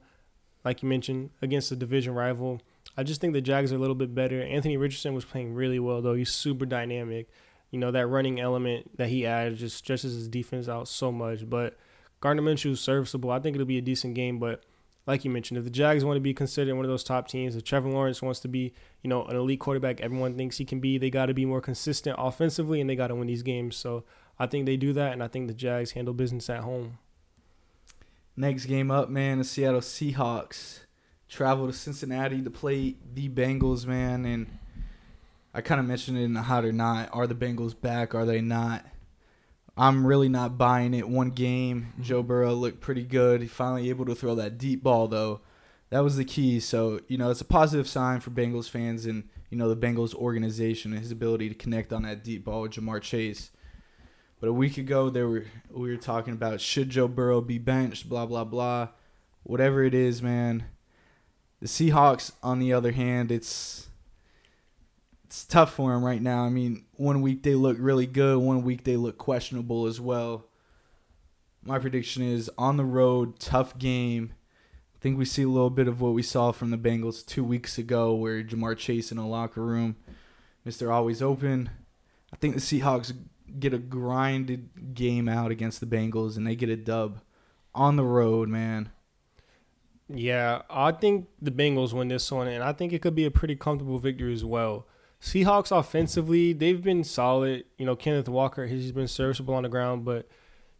[0.64, 2.62] like you mentioned, against a division rival
[2.96, 4.42] I just think the Jags are a little bit better.
[4.42, 6.14] Anthony Richardson was playing really well though.
[6.14, 7.28] He's super dynamic.
[7.70, 11.48] You know that running element that he adds just stretches his defense out so much.
[11.48, 11.78] But
[12.20, 13.30] Gardner Minshew is serviceable.
[13.30, 14.38] I think it'll be a decent game.
[14.38, 14.62] But
[15.06, 17.56] like you mentioned, if the Jags want to be considered one of those top teams,
[17.56, 20.80] if Trevor Lawrence wants to be, you know, an elite quarterback, everyone thinks he can
[20.80, 20.98] be.
[20.98, 23.74] They got to be more consistent offensively, and they got to win these games.
[23.74, 24.04] So
[24.38, 26.98] I think they do that, and I think the Jags handle business at home.
[28.36, 30.80] Next game up, man, the Seattle Seahawks
[31.32, 34.26] travel to Cincinnati to play the Bengals, man.
[34.26, 34.58] And
[35.54, 37.08] I kind of mentioned it in the hot or not.
[37.12, 38.14] Are the Bengals back?
[38.14, 38.84] Are they not?
[39.74, 41.08] I'm really not buying it.
[41.08, 42.02] One game, mm-hmm.
[42.02, 43.40] Joe Burrow looked pretty good.
[43.40, 45.40] He finally able to throw that deep ball though.
[45.88, 46.60] That was the key.
[46.60, 50.14] So you know, it's a positive sign for Bengals fans and you know the Bengals
[50.14, 53.50] organization and his ability to connect on that deep ball with Ja'Marr Chase.
[54.38, 58.10] But a week ago, there were we were talking about should Joe Burrow be benched,
[58.10, 58.88] blah blah blah,
[59.44, 60.64] whatever it is, man.
[61.62, 63.88] The Seahawks, on the other hand, it's
[65.22, 66.44] it's tough for them right now.
[66.44, 70.48] I mean, one week they look really good, one week they look questionable as well.
[71.62, 74.32] My prediction is on the road, tough game.
[74.96, 77.44] I think we see a little bit of what we saw from the Bengals two
[77.44, 79.94] weeks ago, where Ja'Marr Chase in a locker room,
[80.64, 81.70] Mister Always Open.
[82.32, 83.16] I think the Seahawks
[83.60, 87.20] get a grinded game out against the Bengals and they get a dub
[87.72, 88.90] on the road, man.
[90.14, 93.30] Yeah, I think the Bengals win this one, and I think it could be a
[93.30, 94.86] pretty comfortable victory as well.
[95.20, 97.64] Seahawks offensively, they've been solid.
[97.78, 100.28] You know, Kenneth Walker, he's been serviceable on the ground, but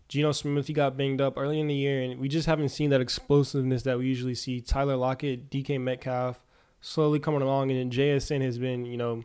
[0.09, 2.91] Geno Smith, he got banged up early in the year, and we just haven't seen
[2.91, 4.61] that explosiveness that we usually see.
[4.61, 6.45] Tyler Lockett, DK Metcalf,
[6.81, 9.23] slowly coming along, and then JSN has been, you know,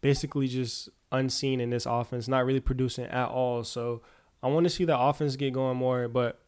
[0.00, 3.62] basically just unseen in this offense, not really producing at all.
[3.62, 4.02] So
[4.42, 6.40] I want to see the offense get going more, but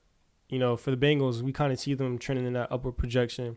[0.49, 3.57] you know, for the Bengals, we kind of see them trending in that upward projection.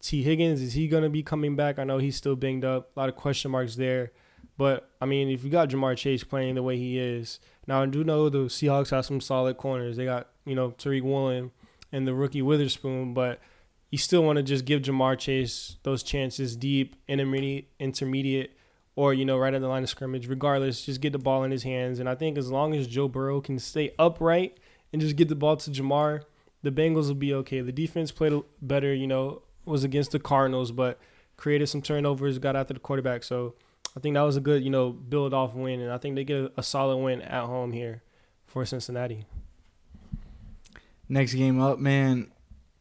[0.00, 1.78] Tee Higgins, is he going to be coming back?
[1.78, 2.90] I know he's still banged up.
[2.96, 4.12] A lot of question marks there.
[4.56, 7.86] But, I mean, if you got Ja'Marr Chase playing the way he is, now I
[7.86, 9.96] do know the Seahawks have some solid corners.
[9.96, 11.50] They got, you know, Tariq Woolen
[11.90, 13.40] and the rookie Witherspoon, but
[13.90, 18.56] you still want to just give Ja'Marr Chase those chances deep, intermediate, intermediate,
[18.96, 20.28] or, you know, right at the line of scrimmage.
[20.28, 21.98] Regardless, just get the ball in his hands.
[21.98, 24.58] And I think as long as Joe Burrow can stay upright–
[24.94, 26.22] and just get the ball to Ja'Marr,
[26.62, 27.60] the Bengals will be okay.
[27.60, 31.00] The defense played better, you know, was against the Cardinals, but
[31.36, 33.24] created some turnovers, got after the quarterback.
[33.24, 33.54] So
[33.96, 36.22] I think that was a good, you know, build off win, and I think they
[36.22, 38.04] get a, solid win at home here
[38.46, 39.26] for Cincinnati.
[41.08, 42.30] Next game up, man.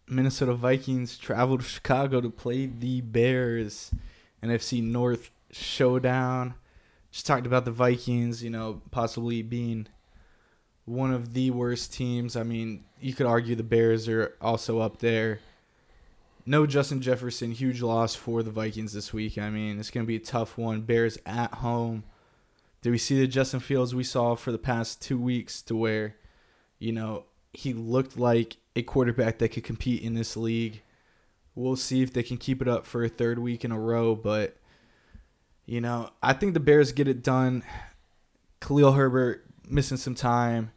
[0.08, 3.90] Minnesota Vikings travel to Chicago to play the Bears.
[4.44, 6.54] NFC North showdown.
[7.10, 9.88] Just talked about the Vikings, you know, possibly being
[10.86, 12.36] one of the worst teams.
[12.36, 15.40] I mean, you could argue the Bears are also up there.
[16.46, 19.38] No Justin Jefferson, huge loss for the Vikings this week.
[19.38, 20.82] I mean, it's going to be a tough one.
[20.82, 22.04] Bears at home.
[22.82, 26.16] Did we see the Justin Fields we saw for the past two weeks to where,
[26.80, 30.82] you know, he looked like a quarterback that could compete in this league?
[31.56, 34.16] We'll see if they can keep it up for a third week in a row,
[34.16, 34.58] but,
[35.66, 37.64] you know, I think the Bears get it done.
[38.60, 40.72] Khalil Herbert missing some time.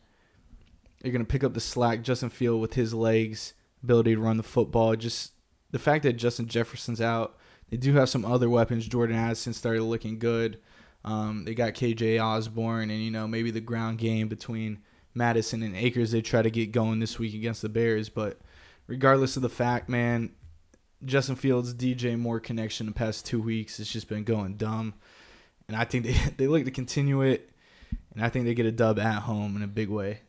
[1.03, 2.03] You're gonna pick up the slack.
[2.03, 4.97] Justin Field with his legs, ability to run the football.
[4.97, 5.33] Just
[5.71, 7.37] the fact that Justin Jefferson's out.
[7.71, 8.87] They do have some other weapons.
[8.87, 10.61] Jordan Addison started looking good.
[11.05, 14.81] Um, they got KJ Osborn, and you know maybe the ground game between
[15.15, 16.11] Mattison and Akers.
[16.11, 18.41] They try to get going this week against the Bears, but
[18.87, 20.33] regardless of the fact, man,
[21.05, 24.95] Justin Fields DJ Moore connection the past two weeks has just been going dumb,
[25.69, 27.51] and I think they they look to continue it
[28.17, 30.21] and I think they get a dub at home in a big way.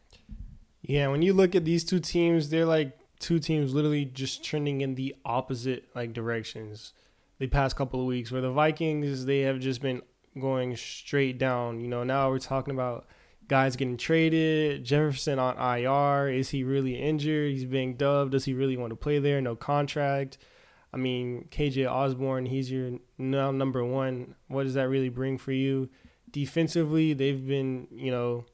[0.82, 4.82] Yeah, when you look at these two teams, they're like two teams literally just trending
[4.82, 6.93] in the opposite like directions.
[7.39, 10.02] The past couple of weeks, where the Vikings they have just been
[10.39, 11.80] going straight down.
[11.80, 13.08] You know, now we're talking about
[13.47, 14.84] guys getting traded.
[14.84, 16.30] Jefferson on IR.
[16.30, 17.52] Is he really injured?
[17.52, 18.32] He's being dubbed.
[18.32, 19.39] Does he really want to play there?
[19.39, 20.38] No contract.
[20.93, 24.36] I mean, KJ Osborn, he's your now number one.
[24.47, 25.89] What does that really bring for you?
[26.32, 28.46] Defensively, they've been, you know,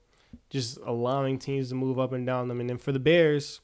[0.50, 2.60] just allowing teams to move up and down them.
[2.60, 3.62] And then for the Bears,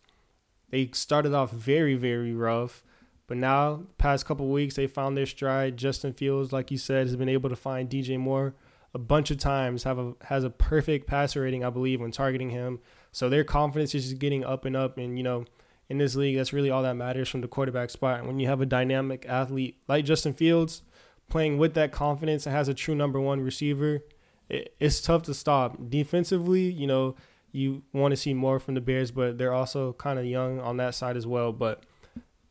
[0.69, 2.83] they started off very, very rough.
[3.27, 5.77] But now, past couple weeks, they found their stride.
[5.77, 8.55] Justin Fields, like you said, has been able to find DJ Moore
[8.93, 9.83] a bunch of times.
[9.83, 12.79] Have a has a perfect passer rating, I believe, when targeting him.
[13.11, 14.97] So their confidence is just getting up and up.
[14.97, 15.45] And you know,
[15.89, 18.19] in this league, that's really all that matters from the quarterback spot.
[18.19, 20.81] And when you have a dynamic athlete like Justin Fields,
[21.29, 24.01] playing with that confidence and has a true number one receiver,
[24.49, 25.89] it, it's tough to stop.
[25.89, 27.15] Defensively, you know,
[27.51, 30.77] you want to see more from the Bears, but they're also kind of young on
[30.77, 31.51] that side as well.
[31.51, 31.83] But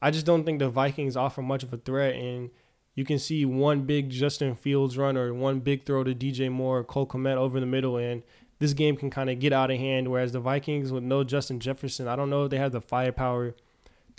[0.01, 2.15] I just don't think the Vikings offer much of a threat.
[2.15, 2.51] And
[2.95, 6.79] you can see one big Justin Fields run or one big throw to DJ Moore
[6.79, 8.23] or Cole Kmet over the middle, and
[8.59, 10.09] this game can kind of get out of hand.
[10.09, 13.55] Whereas the Vikings, with no Justin Jefferson, I don't know if they have the firepower–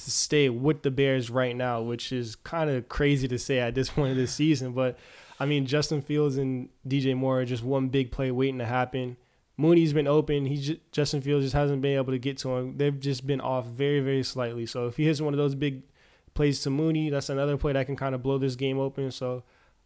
[0.05, 3.75] to stay with the Bears right now, which is kind of crazy to say at
[3.75, 4.73] this point of the season.
[4.73, 4.97] But
[5.39, 9.17] I mean, Justin Fields and DJ Moore are just one big play waiting to happen.
[9.57, 10.45] Mooney's been open.
[10.45, 12.77] He just, Justin Fields just hasn't been able to get to him.
[12.77, 14.65] They've just been off very very slightly.
[14.65, 15.83] So if he hits one of those big
[16.33, 19.11] plays to Mooney, that's another play that can kind of blow this game open.
[19.11, 19.43] So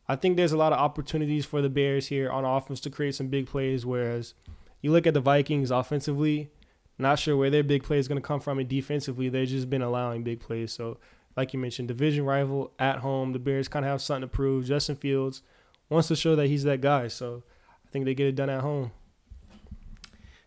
[0.08, 3.16] I think there's a lot of opportunities for the Bears here on offense to create
[3.16, 3.86] some big plays.
[3.86, 4.34] Whereas
[4.82, 6.52] you look at the Vikings offensively,
[6.98, 8.60] not sure where their big play is going to come from.
[8.60, 10.72] And defensively, they've just been allowing big plays.
[10.72, 10.98] So,
[11.36, 13.34] like you mentioned, division rival at home.
[13.34, 14.66] The Bears kind of have something to prove.
[14.66, 15.42] Justin Fields
[15.90, 17.08] wants to show that he's that guy.
[17.08, 17.44] So,
[17.86, 18.92] I think they get it done at home.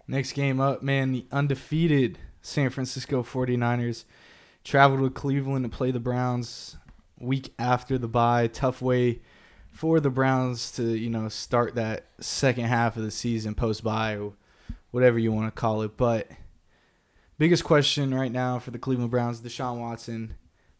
[0.08, 4.04] Next game up, man, the undefeated San Francisco 49ers
[4.62, 6.76] traveled to Cleveland to play the Browns
[7.18, 8.46] week after the bye.
[8.46, 9.20] Tough way
[9.72, 14.18] for the Browns to, you know, start that second half of the season post bye,
[14.96, 15.94] whatever you want to call it.
[15.98, 16.26] But
[17.36, 20.36] biggest question right now for the Cleveland Browns, Deshaun Watson,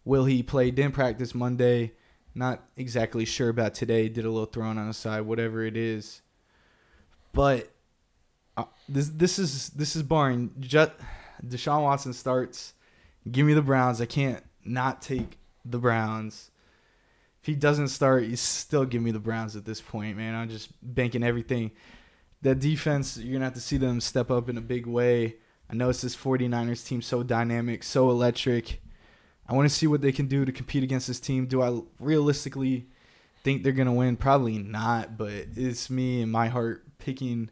[0.07, 0.71] will he play?
[0.71, 1.93] Didn't practice Monday.
[2.35, 4.09] Not exactly sure about today.
[4.09, 6.23] Did a little throwing on the side, whatever it is.
[7.35, 7.71] But
[8.57, 10.93] uh, this this is this is barring just
[11.45, 12.73] Deshaun Watson starts.
[13.31, 14.01] Give me the Browns.
[14.01, 16.51] I can't not take the Browns.
[17.43, 20.35] If he doesn't start, you still give me the Browns at this point, man.
[20.35, 21.73] I'm just banking everything.
[22.43, 25.37] That defense, you're going to have to see them step up in a big way.
[25.69, 28.81] I know it's this 49ers team so dynamic, so electric.
[29.49, 31.47] I want to see what they can do to compete against this team.
[31.47, 32.89] Do I realistically
[33.43, 34.17] think they're going to win?
[34.17, 37.51] Probably not, but it's me and my heart picking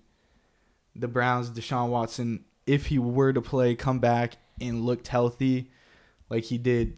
[0.95, 5.71] the Browns, Deshaun Watson, if he were to play, come back and looked healthy
[6.31, 6.97] like he did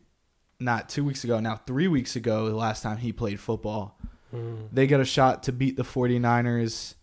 [0.61, 3.99] not two weeks ago, now three weeks ago, the last time he played football.
[4.35, 4.69] Mm.
[4.73, 6.95] They got a shot to beat the 49ers.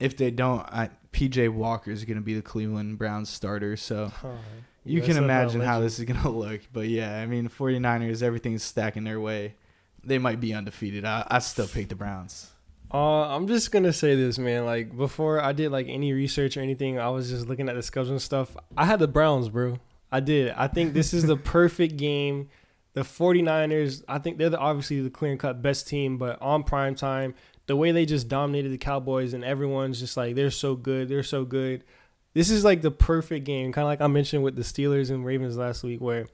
[0.00, 3.76] If they don't, I, PJ Walker is going to be the Cleveland Browns starter.
[3.76, 4.12] So
[4.84, 6.60] you can imagine how this is going to look.
[6.72, 9.54] But yeah, I mean, 49ers, everything's stacking their way.
[10.04, 11.04] They might be undefeated.
[11.04, 12.50] I, I still pick the Browns.
[12.92, 14.64] Uh, I'm just gonna say this, man.
[14.64, 17.82] Like before I did like any research or anything, I was just looking at the
[17.82, 18.56] schedule and stuff.
[18.76, 19.78] I had the Browns, bro.
[20.10, 20.52] I did.
[20.56, 22.48] I think this is the perfect game.
[22.94, 26.94] The 49ers, I think they're the, obviously the clear cut best team, but on prime
[26.94, 27.34] time,
[27.68, 31.22] the way they just dominated the Cowboys and everyone's just like they're so good, they're
[31.22, 31.84] so good.
[32.32, 35.24] This is like the perfect game, kind of like I mentioned with the Steelers and
[35.24, 36.26] Ravens last week, where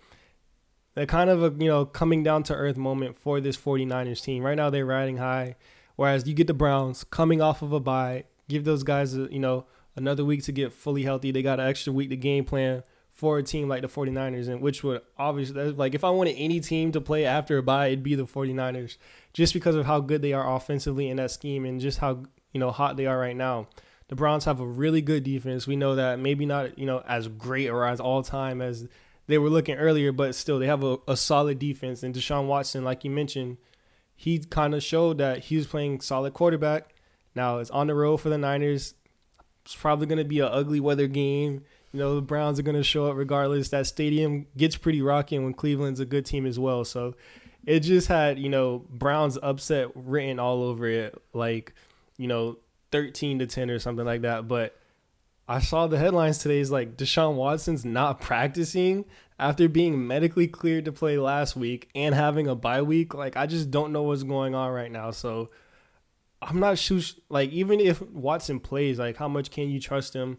[0.94, 4.44] they're kind of a you know coming down to earth moment for this 49ers team.
[4.44, 5.56] Right now they're riding high,
[5.96, 9.40] whereas you get the Browns coming off of a bye, give those guys a, you
[9.40, 9.66] know
[9.96, 11.32] another week to get fully healthy.
[11.32, 14.60] They got an extra week to game plan for a team like the 49ers and
[14.60, 18.02] which would obviously like if I wanted any team to play after a bye it'd
[18.02, 18.96] be the 49ers
[19.34, 22.60] just because of how good they are offensively in that scheme and just how you
[22.60, 23.68] know hot they are right now.
[24.08, 25.66] The Browns have a really good defense.
[25.66, 28.86] We know that maybe not, you know, as great or as all time as
[29.26, 32.84] they were looking earlier, but still they have a, a solid defense and Deshaun Watson
[32.84, 33.58] like you mentioned,
[34.14, 36.94] he kind of showed that he was playing solid quarterback.
[37.34, 38.94] Now it's on the road for the Niners.
[39.64, 41.62] It's probably going to be an ugly weather game
[41.94, 43.68] you know the Browns are going to show up regardless.
[43.68, 46.84] That stadium gets pretty rocking when Cleveland's a good team as well.
[46.84, 47.14] So
[47.66, 51.74] it just had you know Browns upset written all over it, like
[52.16, 52.58] you know
[52.90, 54.48] thirteen to ten or something like that.
[54.48, 54.76] But
[55.48, 59.04] I saw the headlines today is like Deshaun Watson's not practicing
[59.38, 63.14] after being medically cleared to play last week and having a bye week.
[63.14, 65.10] Like I just don't know what's going on right now.
[65.10, 65.50] So
[66.40, 67.00] I'm not sure.
[67.28, 70.38] Like even if Watson plays, like how much can you trust him?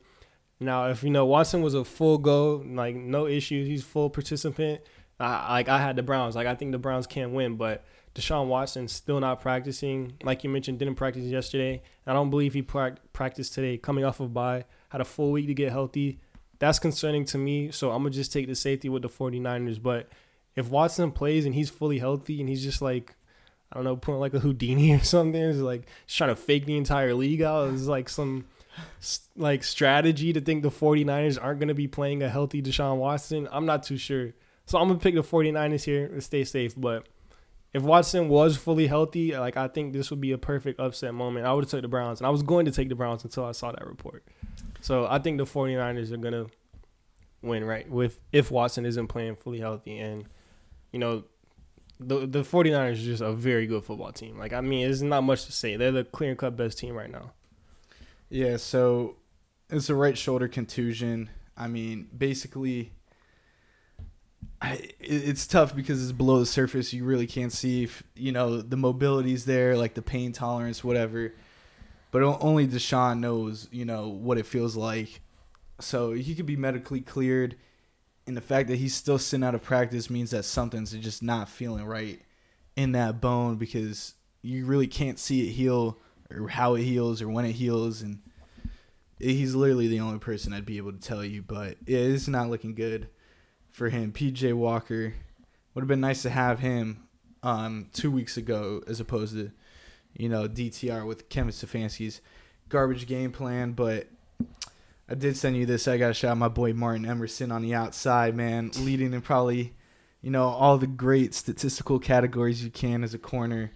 [0.60, 4.82] Now, if you know Watson was a full go, like no issues, he's full participant.
[5.20, 6.36] I, like I had the Browns.
[6.36, 10.14] Like I think the Browns can win, but Deshaun Watson still not practicing.
[10.24, 11.82] Like you mentioned, didn't practice yesterday.
[12.06, 13.78] I don't believe he pra- practiced today.
[13.78, 16.20] Coming off of bye, had a full week to get healthy.
[16.60, 17.72] That's concerning to me.
[17.72, 19.82] So I'm gonna just take the safety with the 49ers.
[19.82, 20.10] But
[20.56, 23.16] if Watson plays and he's fully healthy and he's just like
[23.72, 26.78] I don't know, putting like a Houdini or something, is like trying to fake the
[26.78, 27.74] entire league out.
[27.74, 28.46] It's like some
[29.36, 33.48] like strategy to think the 49ers aren't going to be playing a healthy Deshaun Watson.
[33.52, 34.34] I'm not too sure.
[34.66, 36.74] So I'm to pick the 49ers here to stay safe.
[36.76, 37.08] But
[37.74, 41.46] if Watson was fully healthy, like I think this would be a perfect upset moment.
[41.46, 42.20] I would have took the Browns.
[42.20, 44.24] And I was going to take the Browns until I saw that report.
[44.82, 46.50] So I think the 49ers are to
[47.42, 47.90] win, right?
[47.90, 50.26] With if Watson isn't playing fully healthy and
[50.92, 51.24] you know
[52.00, 54.38] the the 49ers are just a very good football team.
[54.38, 55.76] Like I mean, there's not much to say.
[55.76, 57.32] They're the clear cut best team right now.
[58.30, 59.18] Yeah, so
[59.70, 61.30] it's a right shoulder contusion.
[61.56, 62.92] I mean, basically,
[64.62, 66.94] I, it's tough because it's below the surface.
[66.94, 71.34] You really can't see if you know the mobility's there, like the pain tolerance, whatever.
[72.12, 75.22] But only Deshaun knows, you know, what it feels like.
[75.82, 77.58] So he could be medically cleared,
[78.26, 81.50] and the fact that he's still sitting out of practice means that something's just not
[81.50, 82.22] feeling right
[82.76, 86.00] in that bone because you really can't see it heal
[86.32, 88.20] or how it heals or when it heals and
[89.20, 92.76] he's literally the only person I'd be able to tell you but it's not looking
[92.76, 93.10] good
[93.76, 94.14] for him.
[94.14, 95.14] PJ Walker.
[95.74, 97.02] Would have been nice to have him
[97.44, 99.52] um 2 weeks ago as opposed to
[100.18, 102.22] you know DTR with Kevin Stefanski's
[102.70, 103.74] garbage game plan.
[103.74, 104.08] But
[105.10, 105.88] I did send you this.
[105.88, 109.22] I got to shout out my boy Martin Emerson on the outside man leading in
[109.22, 109.74] probably
[110.22, 113.74] you know all the great statistical categories you can as a corner.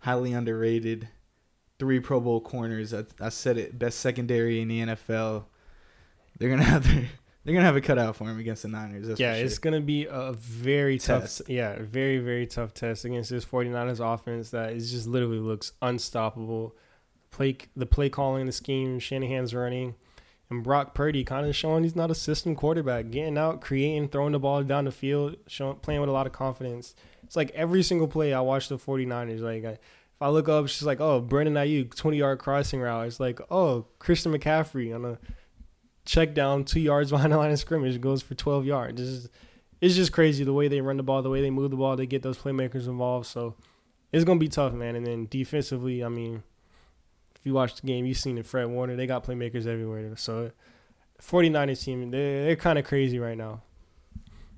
[0.00, 1.08] Highly underrated.
[1.78, 2.92] Three Pro Bowl corners.
[2.92, 3.78] I, I said it.
[3.78, 5.44] Best secondary in the NFL.
[6.38, 7.08] they're gonna have their
[7.46, 9.20] they're gonna have a cutout for him against the Niners.
[9.20, 9.44] yeah, sure.
[9.44, 11.38] it's gonna be a very Test.
[11.38, 11.48] tough.
[11.48, 16.74] Yeah, very very tough test against this 49ers offense that is just literally looks unstoppable.
[17.30, 19.94] Play the play calling, the scheme, Shanahan's running,
[20.50, 24.32] and Brock Purdy kind of showing he's not a system quarterback, getting out, creating, throwing
[24.32, 26.96] the ball down the field, showing playing with a lot of confidence.
[27.22, 29.40] It's like every single play I watch the 49ers.
[29.40, 32.80] Like I, if I look up, it's just like oh Brandon Aiyuk 20 yard crossing
[32.80, 33.06] route.
[33.06, 35.18] It's like oh Christian McCaffrey on a
[36.06, 39.00] check down two yards behind the line of scrimmage goes for 12 yards.
[39.00, 39.28] It's just,
[39.80, 41.96] it's just crazy the way they run the ball, the way they move the ball,
[41.96, 43.26] they get those playmakers involved.
[43.26, 43.54] So
[44.12, 44.96] it's gonna be tough, man.
[44.96, 46.42] And then defensively, I mean,
[47.38, 48.46] if you watch the game, you've seen it.
[48.46, 50.16] Fred Warner, they got playmakers everywhere.
[50.16, 50.52] So
[51.20, 53.62] 49ers team, they're, they're kind of crazy right now.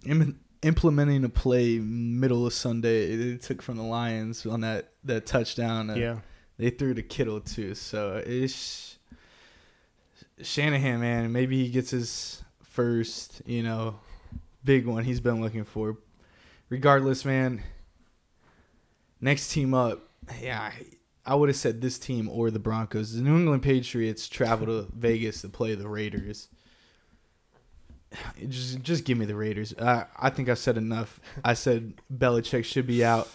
[0.06, 5.26] Im- implementing a play middle of Sunday they took from the Lions on that that
[5.26, 5.92] touchdown.
[5.96, 6.18] Yeah.
[6.56, 7.74] they threw to Kittle too.
[7.74, 8.97] So it's
[10.42, 11.32] Shanahan, man.
[11.32, 14.00] Maybe he gets his first, you know,
[14.64, 15.98] big one he's been looking for.
[16.68, 17.62] Regardless, man.
[19.20, 20.08] Next team up,
[20.40, 20.70] yeah,
[21.26, 23.14] I would have said this team or the Broncos.
[23.14, 26.48] The New England Patriots travel to Vegas to play the Raiders.
[28.48, 29.74] Just, just give me the Raiders.
[29.78, 31.20] I, I think I've said enough.
[31.44, 33.28] I said Belichick should be out,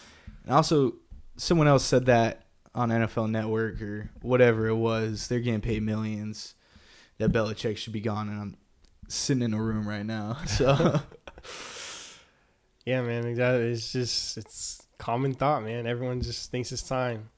[0.44, 0.94] and also
[1.36, 5.28] someone else said that on NFL Network or whatever it was.
[5.28, 6.54] They're getting paid millions.
[7.18, 8.56] That Belichick should be gone, and I'm
[9.08, 10.38] sitting in a room right now.
[10.46, 11.00] So
[12.86, 13.26] Yeah, man.
[13.26, 13.70] Exactly.
[13.70, 15.86] It's just it's common thought, man.
[15.86, 17.30] Everyone just thinks it's time.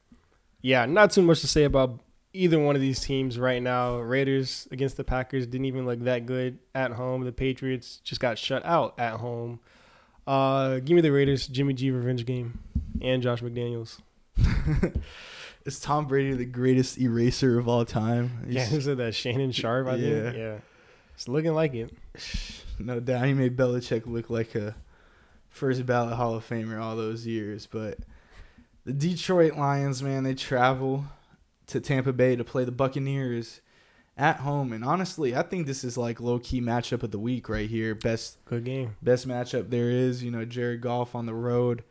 [0.61, 2.01] Yeah, not too much to say about
[2.33, 3.99] either one of these teams right now.
[3.99, 7.25] Raiders against the Packers didn't even look that good at home.
[7.25, 9.61] The Patriots just got shut out at home.
[10.27, 12.59] Uh, give me the Raiders, Jimmy G revenge game,
[13.01, 14.01] and Josh McDaniels.
[15.65, 18.45] is Tom Brady the greatest eraser of all time?
[18.47, 19.15] Yeah, He's- who said that?
[19.15, 20.23] Shannon Sharpe, I Yeah.
[20.23, 20.37] think.
[20.37, 20.59] Yeah,
[21.15, 21.93] it's looking like it.
[22.79, 24.75] no doubt he made Belichick look like a
[25.49, 27.67] first ballot Hall of Famer all those years.
[27.67, 27.99] But
[28.85, 31.07] the Detroit Lions, man, they travel
[31.69, 33.61] to Tampa Bay to play the Buccaneers
[34.17, 34.73] at home.
[34.73, 37.95] And honestly, I think this is like low key matchup of the week right here.
[37.95, 38.97] Best Good game.
[39.03, 40.23] best matchup there is.
[40.23, 41.83] You know, Jared Goff on the road.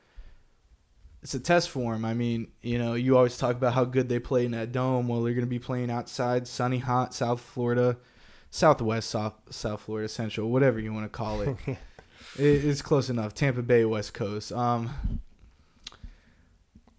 [1.26, 2.06] It's a test for him.
[2.06, 5.08] I mean, you know, you always talk about how good they play in that dome.
[5.08, 7.98] Well, they're going to be playing outside, sunny, hot, South Florida,
[8.52, 11.58] Southwest, South, South Florida, Central, whatever you want to call it.
[11.68, 11.78] it.
[12.38, 13.34] It's close enough.
[13.34, 14.52] Tampa Bay, West Coast.
[14.52, 14.92] Um,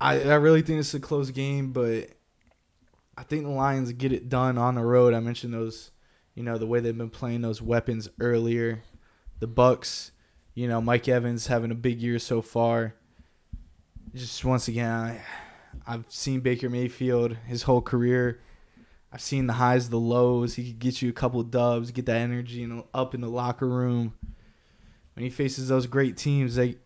[0.00, 2.08] I I really think it's a close game, but
[3.16, 5.14] I think the Lions get it done on the road.
[5.14, 5.92] I mentioned those,
[6.34, 8.82] you know, the way they've been playing those weapons earlier.
[9.38, 10.10] The Bucks,
[10.52, 12.96] you know, Mike Evans having a big year so far.
[14.14, 15.20] Just once again, I,
[15.86, 18.40] I've seen Baker Mayfield his whole career.
[19.12, 20.54] I've seen the highs, the lows.
[20.54, 23.68] He could get you a couple dubs, get that energy in, up in the locker
[23.68, 24.14] room.
[25.14, 26.76] When he faces those great teams, they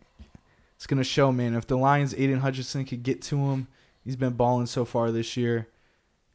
[0.76, 1.54] it's gonna show, man.
[1.54, 3.68] If the Lions, Aidan Hutchinson could get to him,
[4.02, 5.68] he's been balling so far this year.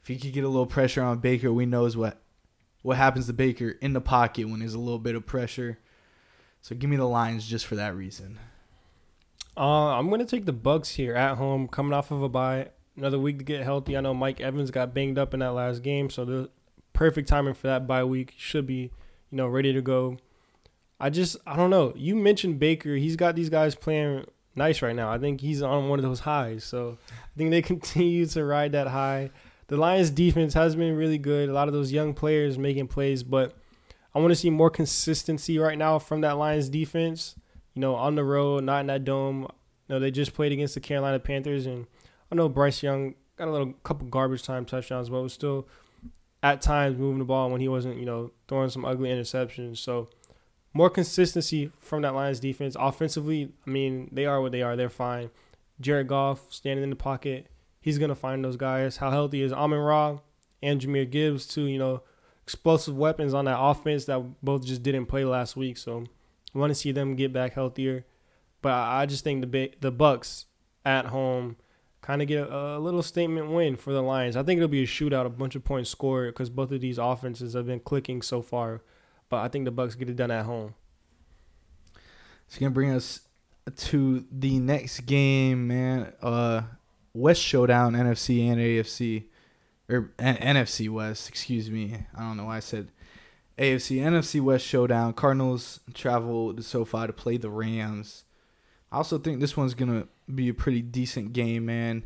[0.02, 2.22] If he could get a little pressure on Baker, we knows what
[2.84, 5.80] what happens to Baker in the pocket when there's a little bit of pressure.
[6.62, 8.38] So give me the Lions just for that reason.
[9.58, 13.18] Uh, I'm gonna take the Bucks here at home, coming off of a bye, another
[13.18, 13.96] week to get healthy.
[13.96, 16.50] I know Mike Evans got banged up in that last game, so the
[16.92, 18.92] perfect timing for that bye week should be,
[19.32, 20.18] you know, ready to go.
[21.00, 21.94] I just I don't know.
[21.96, 24.26] You mentioned Baker; he's got these guys playing
[24.56, 25.10] nice right now.
[25.10, 28.74] I think he's on one of those highs, so I think they continue to ride
[28.74, 29.32] that high.
[29.68, 31.48] The Lions' defense has been really good.
[31.50, 33.56] A lot of those young players making plays, but
[34.14, 37.36] I want to see more consistency right now from that Lions defense
[37.76, 39.42] you know, on the road, not in that dome.
[39.88, 41.86] You know, they just played against the Carolina Panthers, and
[42.32, 45.68] I know Bryce Young got a little couple garbage time touchdowns, but was still
[46.42, 49.78] at times moving the ball when he wasn't, you know, throwing some ugly interceptions.
[49.78, 50.10] So
[50.74, 52.76] more consistency from that Lions defense.
[52.80, 54.76] Offensively, I mean, they are what they are.
[54.76, 55.30] They're fine.
[55.80, 57.48] Jared Goff standing in the pocket,
[57.82, 58.98] he's gonna find those guys.
[58.98, 60.20] How healthy is Amon Ra
[60.62, 62.02] and Jahmyr Gibbs, two, you know,
[62.44, 65.78] explosive weapons on that offense that both just didn't play last week.
[65.78, 66.06] So
[66.56, 68.06] want to see them get back healthier.
[68.62, 70.46] But I just think the the Bucks
[70.84, 71.58] at home
[72.02, 74.36] kind of get a, a little statement win for the Lions.
[74.36, 76.98] I think it'll be a shootout, a bunch of points scored because both of these
[76.98, 78.82] offenses have been clicking so far.
[79.30, 80.76] But I think the Bucks get it done at home.
[82.48, 83.22] It's gonna bring us
[83.76, 86.14] to the next game, man.
[86.22, 86.62] Uh,
[87.14, 89.26] West Showdown, NFC and AFC,
[89.90, 91.28] or N- NFC West.
[91.30, 92.06] Excuse me.
[92.16, 92.92] I don't know why I said
[93.58, 93.98] AFC.
[93.98, 95.14] NFC West Showdown.
[95.14, 98.24] Cardinals travel to SoFi to play the Rams.
[98.92, 102.06] I also think this one's gonna be a pretty decent game, man.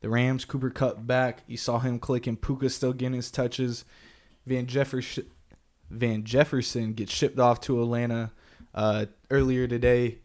[0.00, 1.42] The Rams, Cooper Kupp back.
[1.46, 2.36] You saw him clicking.
[2.36, 3.84] Puka still getting his touches.
[4.46, 5.26] Van Jefferson,
[5.90, 8.32] Van Jefferson gets shipped off to Atlanta
[8.74, 10.18] uh, earlier today.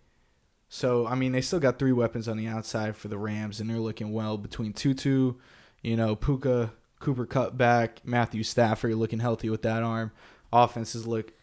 [0.69, 3.69] So I mean, they still got three weapons on the outside for the Rams, and
[3.69, 5.33] they're looking well between Tutu,
[5.81, 10.11] you know, Puka, Cooper Kupp back, Matthew Stafford looking healthy with that arm.
[10.53, 11.33] Offenses look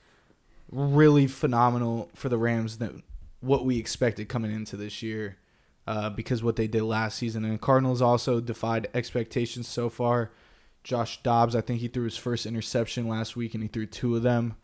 [0.71, 2.79] really phenomenal for the Rams.
[2.79, 2.93] That
[3.41, 5.37] what we expected coming into this year,
[5.87, 10.31] uh, because what they did last season, and the Cardinals also defied expectations so far.
[10.85, 14.17] Josh Dobbs, I think he threw his first interception last week, and he threw two
[14.17, 14.57] of them.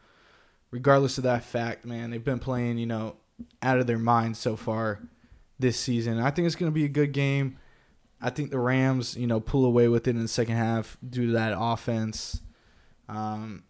[0.70, 3.16] Regardless of that fact, man, they've been playing, you know,
[3.62, 5.00] out of their minds so far
[5.58, 6.18] this season.
[6.18, 7.58] I think it's going to be a good game.
[8.20, 11.26] I think the Rams, you know, pull away with it in the second half due
[11.26, 12.40] to that offense.
[13.08, 13.64] Um,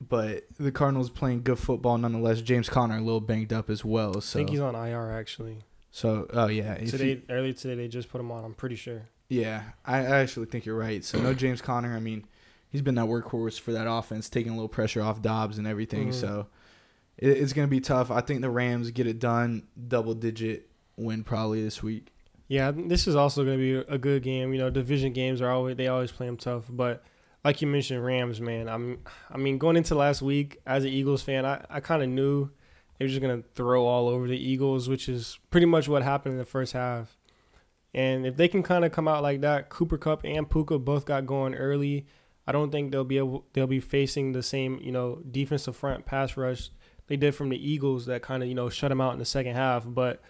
[0.00, 2.40] but the Cardinals playing good football nonetheless.
[2.40, 4.20] James Conner a little banged up as well.
[4.20, 5.58] So I think he's on IR actually.
[5.90, 8.44] So oh yeah, today you, earlier today they just put him on.
[8.44, 9.08] I'm pretty sure.
[9.28, 11.04] Yeah, I, I actually think you're right.
[11.04, 11.96] So no James Conner.
[11.96, 12.24] I mean,
[12.70, 16.08] he's been that workhorse for that offense, taking a little pressure off Dobbs and everything.
[16.08, 16.20] Mm-hmm.
[16.20, 16.46] So
[17.16, 18.10] it, it's gonna be tough.
[18.10, 22.12] I think the Rams get it done, double digit win probably this week.
[22.46, 24.52] Yeah, this is also gonna be a good game.
[24.52, 27.02] You know, division games are always they always play them tough, but
[27.44, 28.68] like you mentioned, Rams, man.
[28.68, 32.08] I'm, I mean, going into last week as an Eagles fan, I, I kind of
[32.08, 32.50] knew
[32.98, 36.32] they were just gonna throw all over the Eagles, which is pretty much what happened
[36.32, 37.16] in the first half.
[37.94, 41.04] And if they can kind of come out like that, Cooper Kupp and Puka both
[41.04, 42.06] got going early.
[42.46, 46.06] I don't think they'll be able they'll be facing the same you know defensive front
[46.06, 46.70] pass rush
[47.06, 49.24] they did from the Eagles that kind of you know shut them out in the
[49.24, 49.84] second half.
[49.86, 50.20] But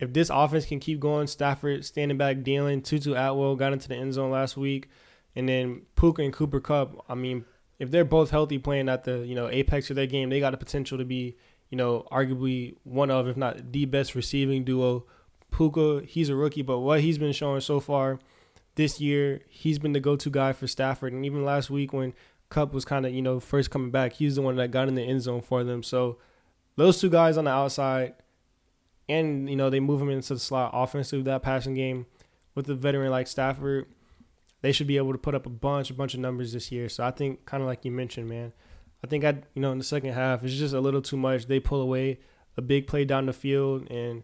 [0.00, 3.96] if this offense can keep going, Stafford standing back, dealing Tutu Atwell got into the
[3.96, 4.88] end zone last week,
[5.36, 7.44] and then Puka and Cooper Kupp, I mean,
[7.78, 10.50] if they're both healthy, playing at the you know apex of their game, they got
[10.50, 11.36] the potential to be
[11.70, 15.04] you know arguably one of, if not the best receiving duo.
[15.50, 18.18] Puka, he's a rookie, but what he's been showing so far
[18.74, 21.12] this year, he's been the go-to guy for Stafford.
[21.12, 22.12] And even last week when
[22.48, 24.14] Kupp was kind of, you know, first coming back.
[24.14, 25.82] He's the one that got in the end zone for them.
[25.82, 26.18] So
[26.76, 28.14] those two guys on the outside,
[29.08, 32.06] and, you know, they move him into the slot offensive, that passing game
[32.54, 33.86] with a veteran like Stafford,
[34.64, 36.88] they should be able to put up a bunch, a bunch of numbers this year.
[36.88, 38.50] So I think, kind of like you mentioned, man,
[39.04, 41.44] I think I, you know, in the second half, it's just a little too much.
[41.44, 42.18] They pull away
[42.56, 44.22] a big play down the field, and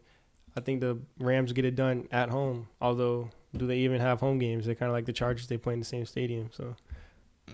[0.57, 2.69] I think the Rams get it done at home.
[2.81, 4.65] Although, do they even have home games?
[4.65, 5.47] They're kind of like the Chargers.
[5.47, 6.75] They play in the same stadium, so.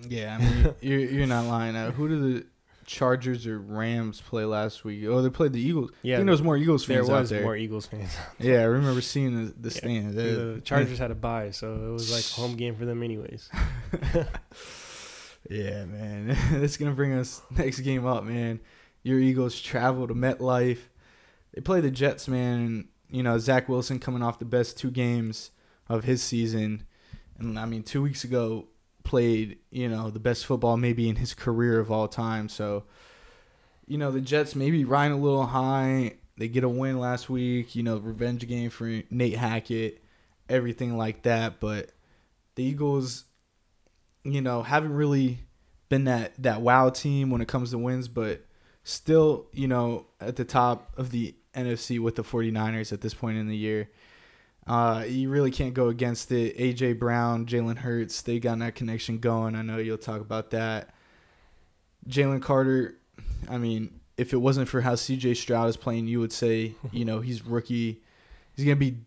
[0.08, 1.74] Yeah, I mean, you're you're not lying.
[1.74, 2.46] Uh, who did the
[2.86, 5.04] Chargers or Rams play last week?
[5.06, 5.90] Oh, they played the Eagles.
[6.02, 7.42] Yeah, I think there was more Eagles fans there was there.
[7.42, 8.16] more Eagles fans.
[8.38, 10.14] yeah, I remember seeing the, the yeah, stand.
[10.14, 13.50] The Chargers had a bye, so it was like a home game for them, anyways.
[15.50, 18.60] yeah, man, it's gonna bring us next game up, man.
[19.02, 20.78] Your Eagles travel to MetLife.
[21.54, 22.60] They play the Jets, man.
[22.60, 25.50] And, you know Zach Wilson coming off the best two games
[25.88, 26.84] of his season,
[27.38, 28.68] and I mean two weeks ago
[29.06, 32.48] played, you know, the best football maybe in his career of all time.
[32.48, 32.84] So,
[33.86, 36.16] you know, the Jets maybe riding a little high.
[36.36, 40.02] They get a win last week, you know, revenge game for Nate Hackett,
[40.48, 41.60] everything like that.
[41.60, 41.92] But
[42.56, 43.24] the Eagles,
[44.24, 45.38] you know, haven't really
[45.88, 48.44] been that that wow team when it comes to wins, but
[48.82, 53.38] still, you know, at the top of the NFC with the 49ers at this point
[53.38, 53.88] in the year.
[54.66, 56.58] Uh, you really can't go against it.
[56.58, 59.54] AJ Brown, Jalen Hurts, they got that connection going.
[59.54, 60.92] I know you'll talk about that.
[62.08, 62.96] Jalen Carter,
[63.48, 67.04] I mean, if it wasn't for how CJ Stroud is playing, you would say, you
[67.04, 68.02] know, he's rookie.
[68.54, 68.98] He's gonna be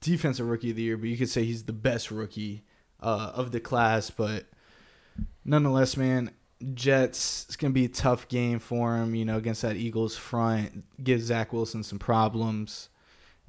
[0.00, 2.62] defensive rookie of the year, but you could say he's the best rookie
[3.00, 4.10] uh, of the class.
[4.10, 4.46] But
[5.44, 6.30] nonetheless, man,
[6.74, 9.14] Jets, it's gonna be a tough game for him.
[9.14, 12.90] You know, against that Eagles front, give Zach Wilson some problems.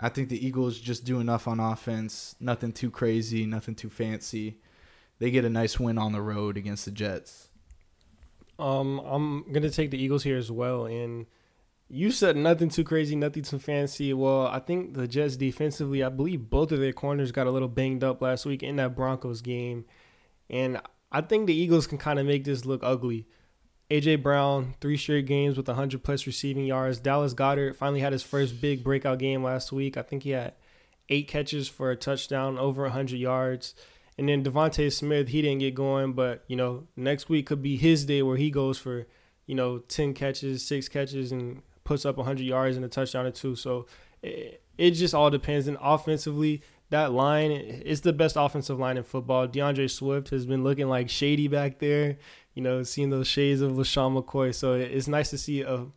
[0.01, 2.35] I think the Eagles just do enough on offense.
[2.39, 4.57] Nothing too crazy, nothing too fancy.
[5.19, 7.49] They get a nice win on the road against the Jets.
[8.57, 10.85] Um, I'm gonna take the Eagles here as well.
[10.85, 11.27] And
[11.87, 14.13] you said nothing too crazy, nothing too fancy.
[14.13, 17.67] Well, I think the Jets defensively, I believe both of their corners got a little
[17.67, 19.85] banged up last week in that Broncos game,
[20.49, 20.81] and
[21.11, 23.27] I think the Eagles can kind of make this look ugly.
[23.91, 26.99] AJ Brown, three straight games with 100 plus receiving yards.
[26.99, 29.97] Dallas Goedert finally had his first big breakout game last week.
[29.97, 30.53] I think he had
[31.09, 33.75] eight catches for a touchdown, over 100 yards.
[34.17, 37.75] And then DeVonta Smith, he didn't get going, but you know, next week could be
[37.75, 39.07] his day where he goes for,
[39.45, 43.31] you know, 10 catches, six catches, and puts up 100 yards and a touchdown or
[43.31, 43.57] two.
[43.57, 43.87] So
[44.23, 45.67] it, it just all depends.
[45.67, 46.61] And offensively,
[46.91, 49.47] that line is the best offensive line in football.
[49.47, 52.17] D'Andre Swift has been looking like shady back there
[52.53, 54.53] you know, seeing those shades of LeSean McCoy.
[54.53, 55.87] So it's nice to see a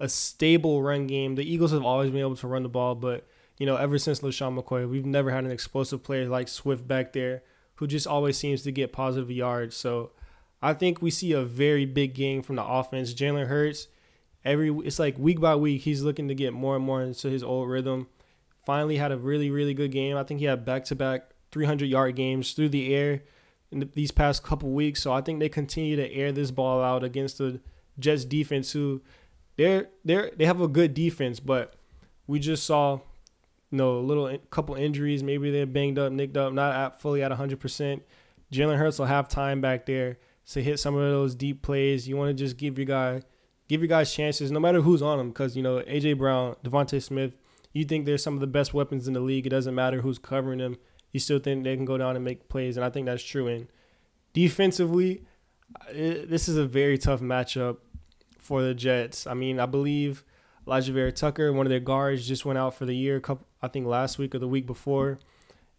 [0.00, 1.34] a stable run game.
[1.34, 3.26] The Eagles have always been able to run the ball, but
[3.58, 7.12] you know, ever since LeSean McCoy, we've never had an explosive player like Swift back
[7.12, 7.42] there
[7.76, 9.76] who just always seems to get positive yards.
[9.76, 10.12] So
[10.62, 13.14] I think we see a very big game from the offense.
[13.14, 13.88] Jalen Hurts,
[14.44, 17.42] every it's like week by week, he's looking to get more and more into his
[17.42, 18.08] old rhythm.
[18.64, 20.16] Finally, had a really really good game.
[20.16, 23.22] I think he had back to back 300 yard games through the air
[23.70, 25.02] in these past couple weeks.
[25.02, 27.60] So I think they continue to air this ball out against the
[27.98, 29.02] Jets defense, who
[29.56, 31.74] they're they're they have a good defense, but
[32.26, 33.00] we just saw
[33.70, 35.22] you know a little couple injuries.
[35.22, 38.02] Maybe they're banged up, nicked up, not at, fully at 100 percent.
[38.52, 40.18] Jalen Hurts will have time back there
[40.52, 42.08] to hit some of those deep plays.
[42.08, 43.22] You want to just give your guy,
[43.68, 47.02] give your guys chances, no matter who's on them, because you know AJ Brown, DeVonta
[47.02, 47.32] Smith.
[47.72, 49.46] You think they're some of the best weapons in the league.
[49.46, 50.78] It doesn't matter who's covering them.
[51.12, 53.46] You still think they can go down and make plays, and I think that's true.
[53.46, 53.68] And
[54.32, 55.22] defensively,
[55.90, 57.78] it, this is a very tough matchup
[58.38, 59.26] for the Jets.
[59.26, 60.24] I mean, I believe
[60.66, 63.20] Alijah Vera-Tucker, one of their guards, just went out for the year.
[63.20, 65.18] Couple, I think last week or the week before.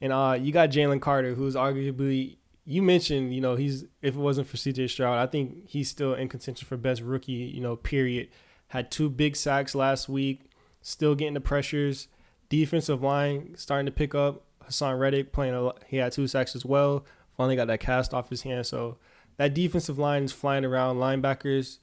[0.01, 2.37] And uh, you got Jalen Carter, who's arguably
[2.69, 6.13] you mentioned, you know, he's if it wasn't for CJ Stroud, I think he's still
[6.13, 8.29] in contention for best rookie, you know, period.
[8.67, 10.51] Had two big sacks last week,
[10.83, 12.09] still getting the pressures.
[12.47, 14.43] Defensive line starting to pick up.
[14.69, 17.05] Haason Reddick playing a he had two sacks as well.
[17.37, 18.65] Finally got that cast off his hand.
[18.65, 18.97] So
[19.37, 20.97] that defensive line is flying around.
[20.97, 21.77] Linebackers,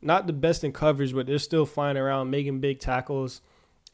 [0.00, 3.42] not the best in coverage, but they're still flying around, making big tackles.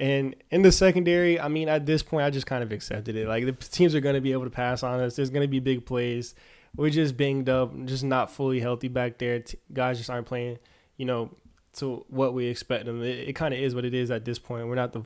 [0.01, 3.29] And in the secondary, I mean, at this point, I just kind of accepted it.
[3.29, 5.17] Like the teams are going to be able to pass on us.
[5.17, 6.35] There's going to be big plays.
[6.77, 9.41] We're just banged up, just not fully healthy back there.
[9.41, 10.59] T- guys just aren't playing,
[10.97, 11.31] you know,
[11.75, 13.03] to what we expect them.
[13.03, 14.67] It, it kind of is what it is at this point.
[14.67, 15.05] We're not the,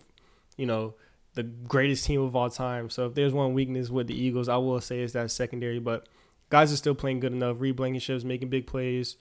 [0.56, 0.94] you know,
[1.38, 2.90] the greatest team of all time.
[2.90, 5.78] So if there's one weakness with the Eagles, I will say it's that secondary.
[5.78, 6.08] But
[6.50, 7.60] guys are still playing good enough.
[7.60, 9.16] Reed Blankenship's making big plays.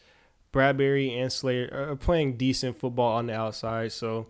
[0.52, 3.92] Bradberry and Slayer are playing decent football on the outside.
[3.92, 4.26] So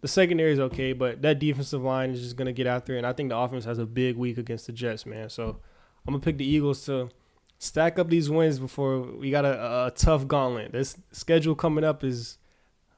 [0.00, 2.98] the secondary is okay, but that defensive line is just gonna get after it.
[2.98, 5.28] And I think the offense has a big week against the Jets, man.
[5.28, 5.60] So
[6.06, 7.10] I'm gonna pick the Eagles to
[7.58, 10.72] stack up these wins before we got a, a tough gauntlet.
[10.72, 12.38] This schedule coming up is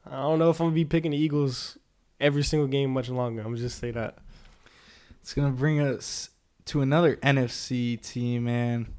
[0.05, 1.77] I don't know if I'm gonna be picking the Eagles
[2.21, 3.41] every single game much longer.
[3.41, 4.19] I'm just say that.
[5.21, 6.29] It's gonna bring us
[6.65, 8.93] to another NFC team, man.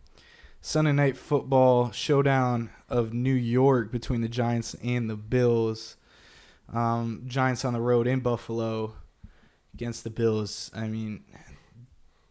[0.60, 5.96] Sunday night football showdown of New York between the Giants and the Bills.
[6.72, 8.94] Um, Giants on the road in Buffalo
[9.74, 10.70] against the Bills.
[10.74, 11.24] I mean,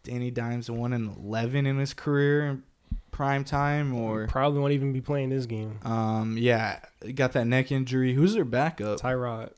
[0.03, 2.63] Danny Dimes one and eleven in his career in
[3.11, 5.79] prime time, or probably won't even be playing this game.
[5.83, 6.79] Um, yeah,
[7.15, 8.13] got that neck injury.
[8.13, 8.99] Who's their backup?
[8.99, 9.51] Tyrod.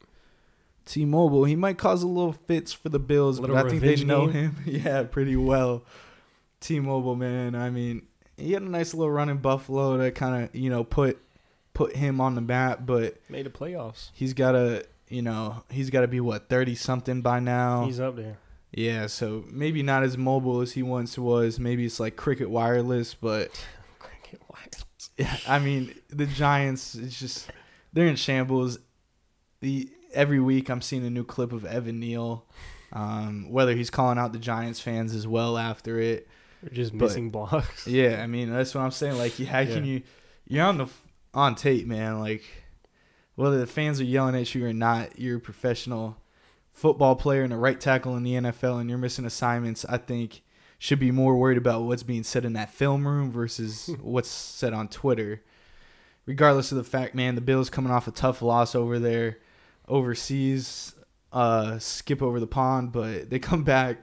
[0.85, 1.45] T-Mobile.
[1.45, 4.51] He might cause a little fits for the Bills, but I think they know game.
[4.51, 4.63] him.
[4.65, 5.83] yeah, pretty well.
[6.59, 7.55] T-Mobile, man.
[7.55, 8.03] I mean,
[8.37, 11.19] he had a nice little run in Buffalo that kind of you know put
[11.73, 14.09] put him on the map, but made the playoffs.
[14.13, 17.85] He's got to, you know, he's got to be what thirty something by now.
[17.85, 18.37] He's up there.
[18.71, 21.59] Yeah, so maybe not as mobile as he once was.
[21.59, 23.49] Maybe it's like cricket wireless, but
[23.99, 24.85] cricket wireless.
[25.17, 26.95] Yeah, I mean the Giants.
[26.95, 27.49] It's just
[27.93, 28.79] they're in shambles.
[29.59, 32.45] The every week I'm seeing a new clip of Evan Neal.
[32.93, 36.27] Um, whether he's calling out the Giants fans as well after it,
[36.63, 37.87] or just but, missing blocks.
[37.87, 39.17] Yeah, I mean that's what I'm saying.
[39.17, 39.73] Like, how yeah.
[39.73, 40.01] can you?
[40.47, 40.87] You're on the
[41.33, 42.19] on tape, man.
[42.19, 42.43] Like
[43.35, 46.17] whether the fans are yelling at you or not, you're a professional
[46.71, 49.85] football player and a right tackle in the NFL, and you're missing assignments.
[49.85, 50.41] I think
[50.77, 54.73] should be more worried about what's being said in that film room versus what's said
[54.73, 55.43] on Twitter.
[56.25, 59.37] Regardless of the fact, man, the Bills coming off a tough loss over there
[59.87, 60.95] overseas,
[61.31, 63.97] uh, skip over the pond, but they come back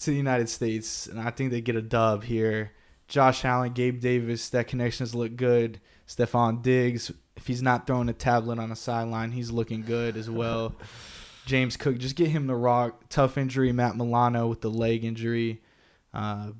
[0.00, 2.72] to the United States, and I think they get a dub here.
[3.08, 5.80] Josh Allen, Gabe Davis, that connection has looked good.
[6.06, 10.28] Stefon Diggs, if he's not throwing a tablet on a sideline, he's looking good as
[10.28, 10.74] well.
[11.46, 13.04] James Cook, just get him the rock.
[13.08, 13.72] Tough injury.
[13.72, 15.62] Matt Milano with the leg injury.
[16.12, 16.50] Uh,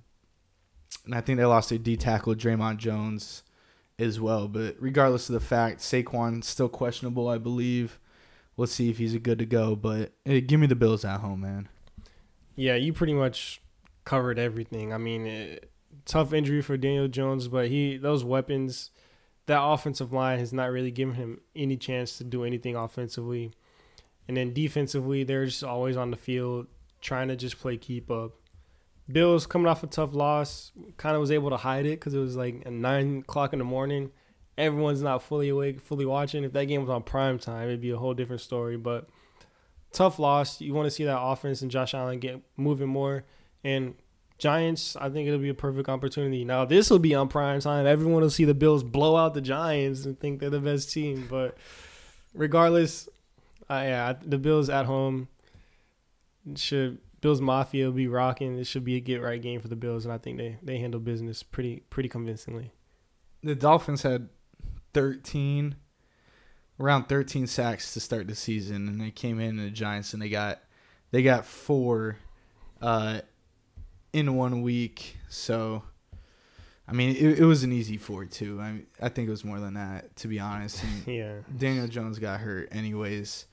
[1.05, 3.43] and I think they lost their D tackle, Draymond Jones,
[3.99, 4.49] as well.
[4.49, 7.99] But regardless of the fact, Saquon still questionable, I believe.
[8.59, 9.75] Let's see if he's good to go.
[9.75, 11.71] But hey, give me the Bills at home, man.
[12.57, 13.63] Yeah, you pretty much
[14.05, 14.93] covered everything.
[14.93, 15.71] I mean, it,
[16.05, 18.91] tough injury for Daniel Jones, but he those weapons–
[19.49, 23.51] that offensive line has not really given him any chance to do anything offensively.
[24.29, 26.67] And then defensively, they're just always on the field
[27.01, 28.33] trying to just play keep up.
[29.11, 32.19] Bills coming off a tough loss, kind of was able to hide it because it
[32.19, 34.11] was like nine o'clock in the morning.
[34.59, 36.45] Everyone's not fully awake, fully watching.
[36.45, 38.77] If that game was on prime time, it'd be a whole different story.
[38.77, 39.09] But
[39.93, 40.61] tough loss.
[40.61, 43.25] You want to see that offense and Josh Allen get moving more.
[43.65, 43.95] And
[44.39, 46.45] Giants, I think it'll be a perfect opportunity.
[46.45, 47.87] Now this will be on prime time.
[47.87, 51.27] Everyone will see the Bills blow out the Giants and think they're the best team.
[51.29, 51.57] But
[52.35, 53.09] regardless,
[53.71, 55.29] uh, yeah, the Bills at home
[56.55, 58.59] should Bills Mafia will be rocking.
[58.59, 60.79] It should be a get right game for the Bills, and I think they they
[60.79, 62.73] handle business pretty pretty convincingly.
[63.43, 64.29] the Dolphins had
[64.95, 65.77] 13
[66.81, 70.29] around 13 sacks to start the season and they came in the Giants and they
[70.29, 70.61] got
[71.11, 72.17] they got 4
[72.81, 73.21] uh
[74.13, 75.17] in one week.
[75.29, 75.83] So
[76.91, 78.61] I mean, it, it was an easy 4 too.
[78.61, 80.83] I I think it was more than that to be honest.
[80.83, 81.35] And Yeah.
[81.57, 83.47] Daniel Jones got hurt anyways.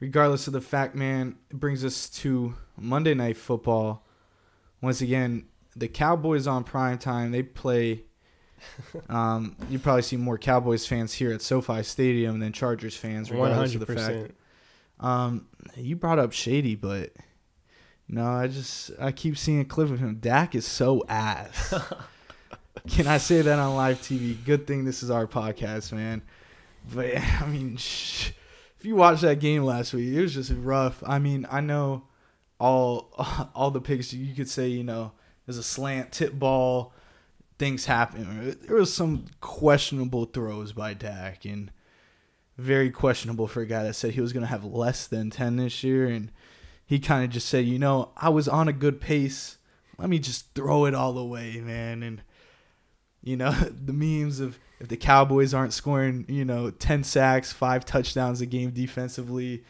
[0.00, 4.04] Regardless of the fact, man, it brings us to Monday Night Football.
[4.80, 5.46] Once again,
[5.76, 7.30] the Cowboys on prime time.
[7.30, 8.02] They play.
[9.08, 13.74] Um, you probably see more Cowboys fans here at SoFi Stadium than Chargers fans, regardless
[13.74, 14.32] of hundred the fact.
[15.00, 17.12] Um, you brought up Shady, but
[18.08, 20.16] no, I just I keep seeing a clip of him.
[20.20, 21.74] Dak is so ass.
[22.88, 24.36] Can I say that on live TV?
[24.44, 26.22] Good thing this is our podcast, man.
[26.92, 28.32] But I mean, sh-
[28.78, 31.02] if you watched that game last week, it was just rough.
[31.06, 32.04] I mean, I know
[32.58, 33.10] all
[33.54, 35.12] all the picks you could say, you know,
[35.46, 36.92] there's a slant tip ball,
[37.62, 38.56] things happen.
[38.66, 41.70] There was some questionable throws by Dak and
[42.58, 45.58] very questionable for a guy that said he was going to have less than 10
[45.58, 46.32] this year and
[46.84, 49.58] he kind of just said, "You know, I was on a good pace.
[49.96, 52.22] Let me just throw it all away, man." And
[53.22, 53.52] you know,
[53.84, 58.46] the memes of if the Cowboys aren't scoring, you know, 10 sacks, 5 touchdowns a
[58.46, 59.62] game defensively,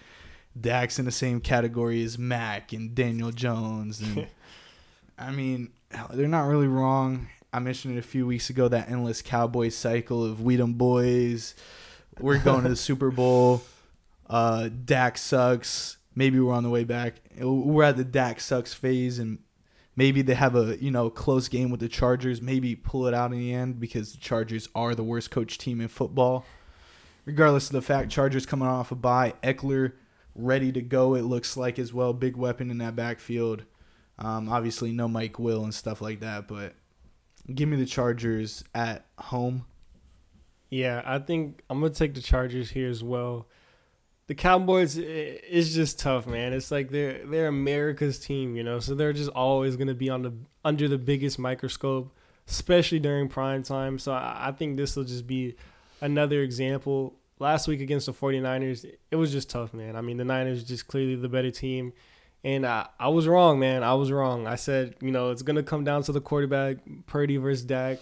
[0.59, 4.27] Dak's in the same category as Mac and Daniel Jones and
[5.19, 5.73] I mean,
[6.15, 7.29] they're not really wrong.
[7.53, 11.55] I mentioned it a few weeks ago that endless Cowboys cycle of Weedham boys.
[12.19, 13.63] We're going to the Super Bowl.
[14.29, 15.99] Uh, Dak sucks.
[16.15, 17.17] Maybe we're on the way back.
[17.39, 19.39] We're at the Dak sucks phase, and
[19.97, 22.41] maybe they have a you know close game with the Chargers.
[22.41, 25.81] Maybe pull it out in the end because the Chargers are the worst coach team
[25.81, 26.47] in football.
[27.25, 29.35] Regardless of the fact, Chargers coming off a bye.
[29.43, 29.93] Ekeler
[30.35, 31.15] ready to go.
[31.15, 32.13] It looks like as well.
[32.15, 33.65] Big weapon in that backfield.
[34.19, 36.75] Um, obviously, no Mike Will and stuff like that, but
[37.55, 39.65] give me the Chargers at home.
[40.71, 43.47] Yeah, I think I'm gonna take the Chargers here as well.
[44.29, 46.53] The Cowboys, i- it's just tough, man.
[46.53, 50.23] It's like they're they're America's team, you know, so they're just always gonna be on
[50.23, 50.33] the
[50.65, 52.15] under the biggest microscope,
[52.49, 53.99] especially during prime time.
[53.99, 55.57] So I, I think this will just be
[56.01, 57.17] another example.
[57.39, 59.97] Last week against the 49ers, it was just tough, man.
[59.97, 61.93] I mean, the Niners just clearly the better team.
[62.45, 63.85] And I, I was wrong, man.
[63.85, 64.47] I was wrong.
[64.49, 67.99] I said, you know, it's going to come down to the quarterback, Purdy versus Dak.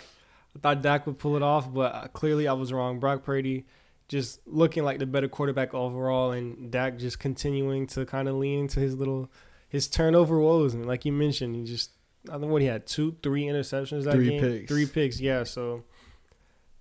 [0.57, 2.99] I thought Dak would pull it off, but uh, clearly I was wrong.
[2.99, 3.67] Brock Purdy
[4.09, 8.61] just looking like the better quarterback overall, and Dak just continuing to kind of lean
[8.61, 9.31] into his little
[9.69, 10.75] his turnover woes.
[10.75, 11.91] And like you mentioned, he just
[12.29, 14.69] I don't know what he had two, three interceptions that Three game, picks.
[14.69, 15.21] three picks.
[15.21, 15.85] Yeah, so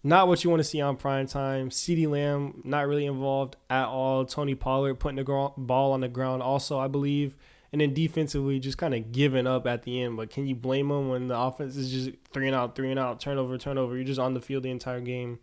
[0.03, 1.69] not what you want to see on prime time.
[1.69, 4.25] CeeDee Lamb not really involved at all.
[4.25, 7.35] Tony Pollard putting the ball on the ground also, I believe.
[7.71, 10.17] And then defensively, just kind of giving up at the end.
[10.17, 12.99] But can you blame them when the offense is just three and out, three and
[12.99, 13.95] out, turnover, turnover?
[13.95, 15.39] You're just on the field the entire game.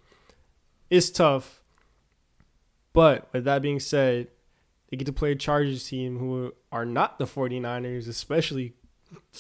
[0.91, 1.63] It's tough.
[2.93, 4.29] But with that being said,
[4.89, 8.73] they get to play a Chargers team who are not the 49ers, especially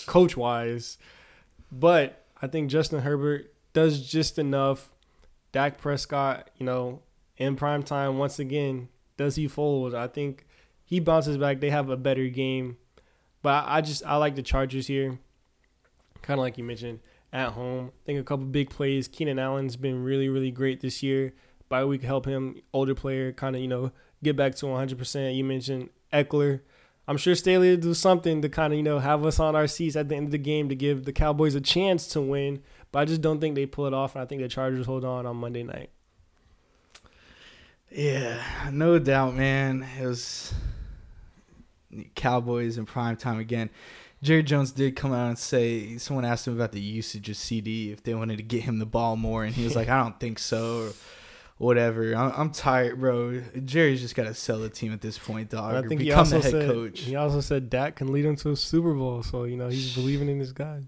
[0.06, 0.98] coach wise.
[1.72, 4.90] But I think Justin Herbert does just enough.
[5.52, 7.02] Dak Prescott, you know,
[7.36, 9.94] in prime time, once again, does he fold?
[9.94, 10.46] I think
[10.84, 11.60] he bounces back.
[11.60, 12.76] They have a better game.
[13.42, 15.18] But I just I like the Chargers here.
[16.22, 17.00] Kind of like you mentioned
[17.32, 17.92] at home.
[17.94, 19.08] I think a couple big plays.
[19.08, 21.34] Keenan Allen's been really really great this year.
[21.68, 23.92] By we can help him, older player, kind of you know
[24.22, 25.36] get back to 100%.
[25.36, 26.60] You mentioned Ekeler.
[27.08, 29.66] I'm sure Staley will do something to kind of you know have us on our
[29.66, 32.62] seats at the end of the game to give the Cowboys a chance to win.
[32.92, 35.04] But I just don't think they pull it off, and I think the Chargers hold
[35.04, 35.90] on on Monday night.
[37.90, 38.40] Yeah,
[38.72, 39.86] no doubt, man.
[40.00, 40.54] It was
[42.14, 43.70] Cowboys in prime time again.
[44.22, 47.92] Jerry Jones did come out and say someone asked him about the usage of CD
[47.92, 50.18] if they wanted to get him the ball more, and he was like, "I don't
[50.18, 50.92] think so." Or,
[51.58, 52.14] Whatever.
[52.14, 53.40] I'm, I'm tired, bro.
[53.64, 55.74] Jerry's just got to sell the team at this point, dog.
[55.74, 57.00] And I think he become also the head said coach.
[57.00, 59.94] he also said Dak can lead him to a Super Bowl, so you know he's
[59.94, 60.84] believing in his guys.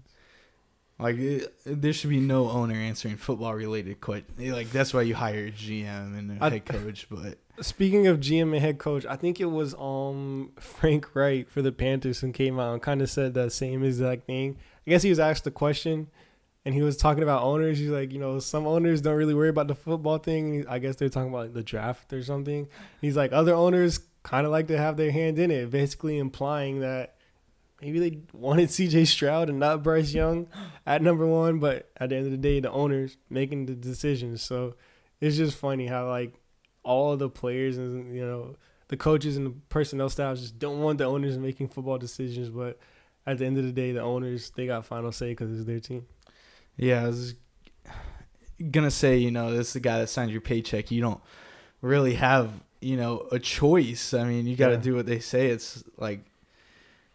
[0.99, 4.37] Like it, there should be no owner answering football related questions.
[4.37, 7.07] Like that's why you hire a GM and a I- head coach.
[7.09, 11.61] But Speaking of GM and head coach, I think it was um Frank Reich for
[11.61, 14.57] the Panthers and came out and kind of said that same exact thing.
[14.85, 16.07] I guess he was asked the question,
[16.65, 17.77] and he was talking about owners.
[17.77, 20.65] He's like, you know, some owners don't really worry about the football thing.
[20.67, 22.67] I guess they're talking about like, the draft or something.
[23.01, 26.79] He's like, other owners kind of like to have their hand in it, basically implying
[26.81, 27.15] that
[27.81, 29.05] maybe they wanted C.J.
[29.05, 30.47] Stroud and not Bryce Young
[30.85, 34.41] at number one, but at the end of the day, the owners making the decisions.
[34.41, 34.75] So
[35.21, 36.33] it's just funny how like
[36.83, 38.55] all the players and you know
[38.87, 42.79] the coaches and the personnel staff just don't want the owners making football decisions, but
[43.27, 45.79] at the end of the day, the owners they got final say because it's their
[45.79, 46.05] team.
[46.77, 47.35] yeah, it was,
[48.71, 50.91] gonna say, you know, this is the guy that signs your paycheck.
[50.91, 51.21] You don't
[51.81, 52.49] really have,
[52.81, 54.13] you know, a choice.
[54.13, 54.79] I mean, you got to Yeah.
[54.81, 55.47] do what they say.
[55.47, 56.21] It's like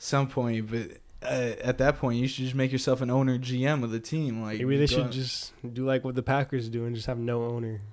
[0.05, 3.83] some point, but uh, at that point, you should just make yourself an owner, GM
[3.83, 4.43] of the team.
[4.43, 7.19] Like Maybe they should out- just do like what the Packers do and just have
[7.19, 7.81] no owner.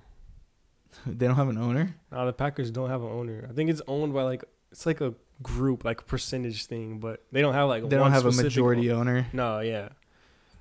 [1.06, 1.96] They don't have an owner.
[2.12, 3.46] No, the Packers don't have an owner.
[3.48, 7.40] I think it's owned by like it's like a group, like percentage thing, but they
[7.40, 9.26] don't have like They one don't have a majority owner.
[9.32, 9.88] No No, yeah,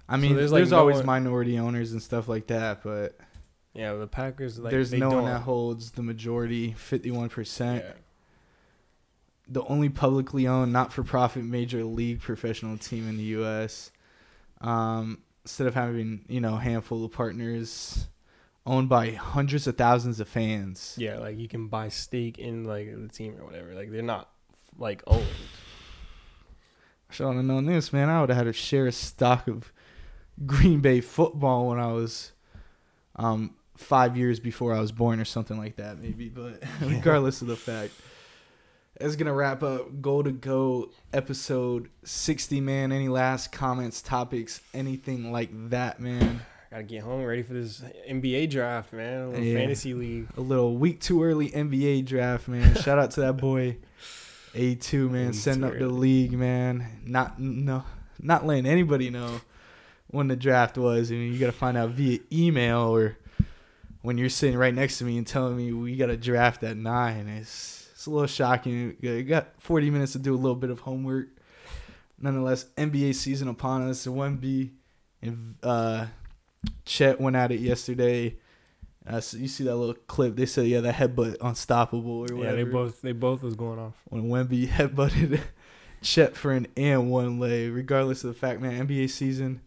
[0.08, 3.18] I mean, there's, there's, like, no always one- minority owners and stuff like that, but
[3.74, 3.94] yeah.
[3.94, 5.24] The Packers like there's they no don't.
[5.24, 7.84] one that holds the majority, fifty-one percent.
[9.52, 13.92] The only publicly owned not-for-profit major league professional team in the U.S.
[14.62, 18.08] Um, instead of having you know a handful of partners,
[18.66, 20.96] owned by hundreds of thousands of fans.
[20.98, 23.74] Yeah, like you can buy stake in like the team or whatever.
[23.74, 24.30] Like they're not
[24.78, 25.26] like owned.
[27.10, 28.10] I should have known this, man.
[28.10, 29.74] I would have had a share of stock of
[30.46, 32.32] Green Bay football when I was
[33.18, 36.30] um, five years before I was born, or something like that, maybe.
[36.30, 37.92] But regardless of the fact,
[39.02, 42.62] that's gonna wrap up Go to Go episode sixty.
[42.62, 46.42] Man, any last comments, topics, anything like that, man?
[46.70, 49.22] Gotta get home ready for this NBA draft, man.
[49.24, 49.56] A little Yeah.
[49.58, 50.28] fantasy league.
[50.38, 52.76] A little week too early NBA draft, man.
[52.82, 53.78] Shout out to that boy.
[54.56, 56.86] A two man, setting up the league, man.
[57.06, 57.84] Not no,
[58.22, 59.42] not letting anybody know
[60.08, 61.12] when the draft was.
[61.12, 63.18] I mean, you got to find out via email or
[64.02, 66.76] when you're sitting right next to me and telling me we got a draft at
[66.76, 67.28] nine.
[67.30, 68.98] It's it's a little shocking.
[69.00, 71.28] You got 40 minutes to do a little bit of homework.
[72.20, 74.08] Nonetheless, NBA season upon us.
[74.08, 74.72] Wemby
[75.22, 76.08] and uh,
[76.84, 78.38] Chet went at it yesterday.
[79.06, 80.36] Uh, so you see that little clip?
[80.36, 82.58] They said, "Yeah, that headbutt unstoppable." Or whatever.
[82.58, 83.94] Yeah, they both they both was going off.
[84.06, 85.40] when Wemby headbutted
[86.02, 87.70] Chet for an and one lay.
[87.70, 89.62] Regardless of the fact, man, NBA season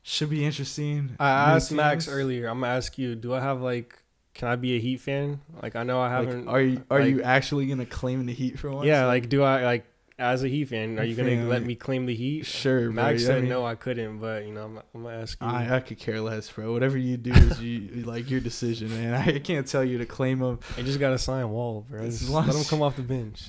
[0.00, 1.14] should be interesting.
[1.20, 2.46] I asked Max earlier.
[2.46, 3.14] I'm gonna ask you.
[3.14, 3.98] Do I have like?
[4.34, 5.40] Can I be a Heat fan?
[5.62, 6.48] Like I know I haven't.
[6.48, 8.86] are you are like- you actually gonna claim the Heat for once?
[8.86, 9.86] Yeah, like do I like
[10.18, 10.98] as a Heat fan?
[10.98, 11.48] Are you gonna Fan.
[11.48, 12.44] let me claim the Heat?
[12.46, 12.90] sure.
[12.90, 12.92] bro.
[13.04, 14.18] Max I said mean, no, I couldn't.
[14.18, 15.46] But you know, I'm, I'm gonna ask you.
[15.46, 16.72] I, I could care less, bro.
[16.72, 19.14] Whatever you do is you like your decision, man.
[19.14, 20.58] I can't tell you to claim him.
[20.78, 22.04] I just gotta sign Wall, bro.
[22.04, 23.48] Just let him come off the bench.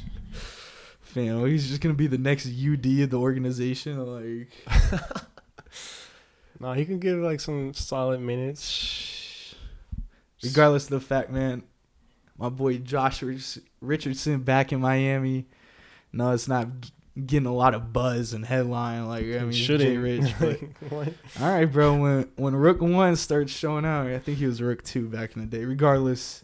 [1.01, 3.97] Fam, he's just gonna be the next UD of the organization.
[4.05, 4.49] Like,
[6.59, 9.07] No, he can give like some solid minutes.
[10.43, 11.63] regardless of the fact, man,
[12.37, 13.23] my boy Josh
[13.81, 15.47] Richardson back in Miami.
[16.13, 16.67] No, it's not
[17.25, 19.89] getting a lot of buzz and headline like I mean, shouldn't.
[19.89, 20.33] Jay Rich.
[20.89, 21.95] But all right, bro.
[21.95, 25.41] When when Rook one starts showing out, I think he was Rook two back in
[25.41, 25.65] the day.
[25.65, 26.43] Regardless,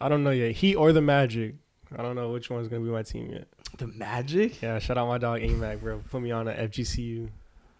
[0.00, 0.52] I don't know yet.
[0.52, 1.54] He or the Magic.
[1.96, 3.48] I don't know which one's gonna be my team yet.
[3.78, 4.60] the Magic.
[4.60, 6.02] Yeah, shout out my dog AMAC, bro.
[6.10, 7.28] Put me on at FGCU.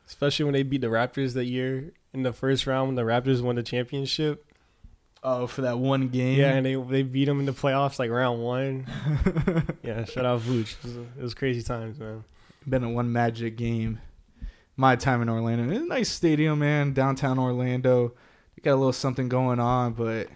[0.06, 3.42] Especially when they beat the Raptors that year in the first round when the Raptors
[3.42, 4.46] won the championship.
[5.22, 6.38] Oh, for that one game.
[6.38, 8.86] Yeah, and they they beat them in the playoffs like round one.
[9.82, 10.76] Yeah, shout out Vooch.
[10.78, 12.24] It was, it was crazy times, man.
[12.68, 14.00] been a one Magic game.
[14.76, 15.70] My time in Orlando.
[15.72, 16.92] It's a nice stadium, man.
[16.92, 18.14] Downtown Orlando.
[18.54, 20.28] They got a little something going on, but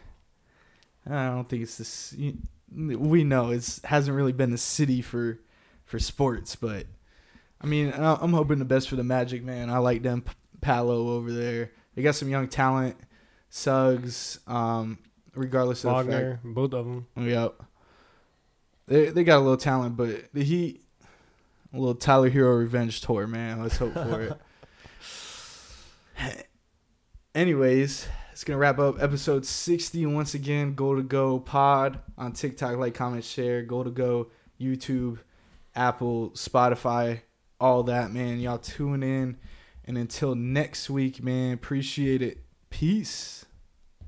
[1.09, 2.15] I don't think it's this.
[2.75, 5.39] We know it hasn't really been a city for
[5.85, 6.87] for sports, but
[7.61, 9.71] I mean, I'm hoping the best for the Magic, man.
[9.71, 11.71] I like them P- Paolo over there.
[11.95, 12.97] They got some young talent,
[13.55, 14.41] Suggs.
[14.47, 14.99] Um,
[15.35, 17.07] regardless of the fact, both of them.
[17.17, 17.63] Yep.
[18.87, 20.83] They they got a little talent, but the Heat,
[21.73, 23.63] a little Tyler Herro revenge tour, man.
[23.63, 24.39] Let's hope for
[26.19, 26.47] it.
[27.35, 30.07] Anyways, it's gonna wrap up episode sixty.
[30.07, 33.63] Once again, go to go pod on TikTok, like, comment, share.
[33.63, 35.19] Go to go YouTube,
[35.77, 37.21] Apple, Spotify,
[37.61, 38.41] all that, man.
[38.41, 39.37] Y'all tune in,
[39.85, 41.53] and until next week, man.
[41.53, 42.42] Appreciate it.
[42.73, 43.45] Peace.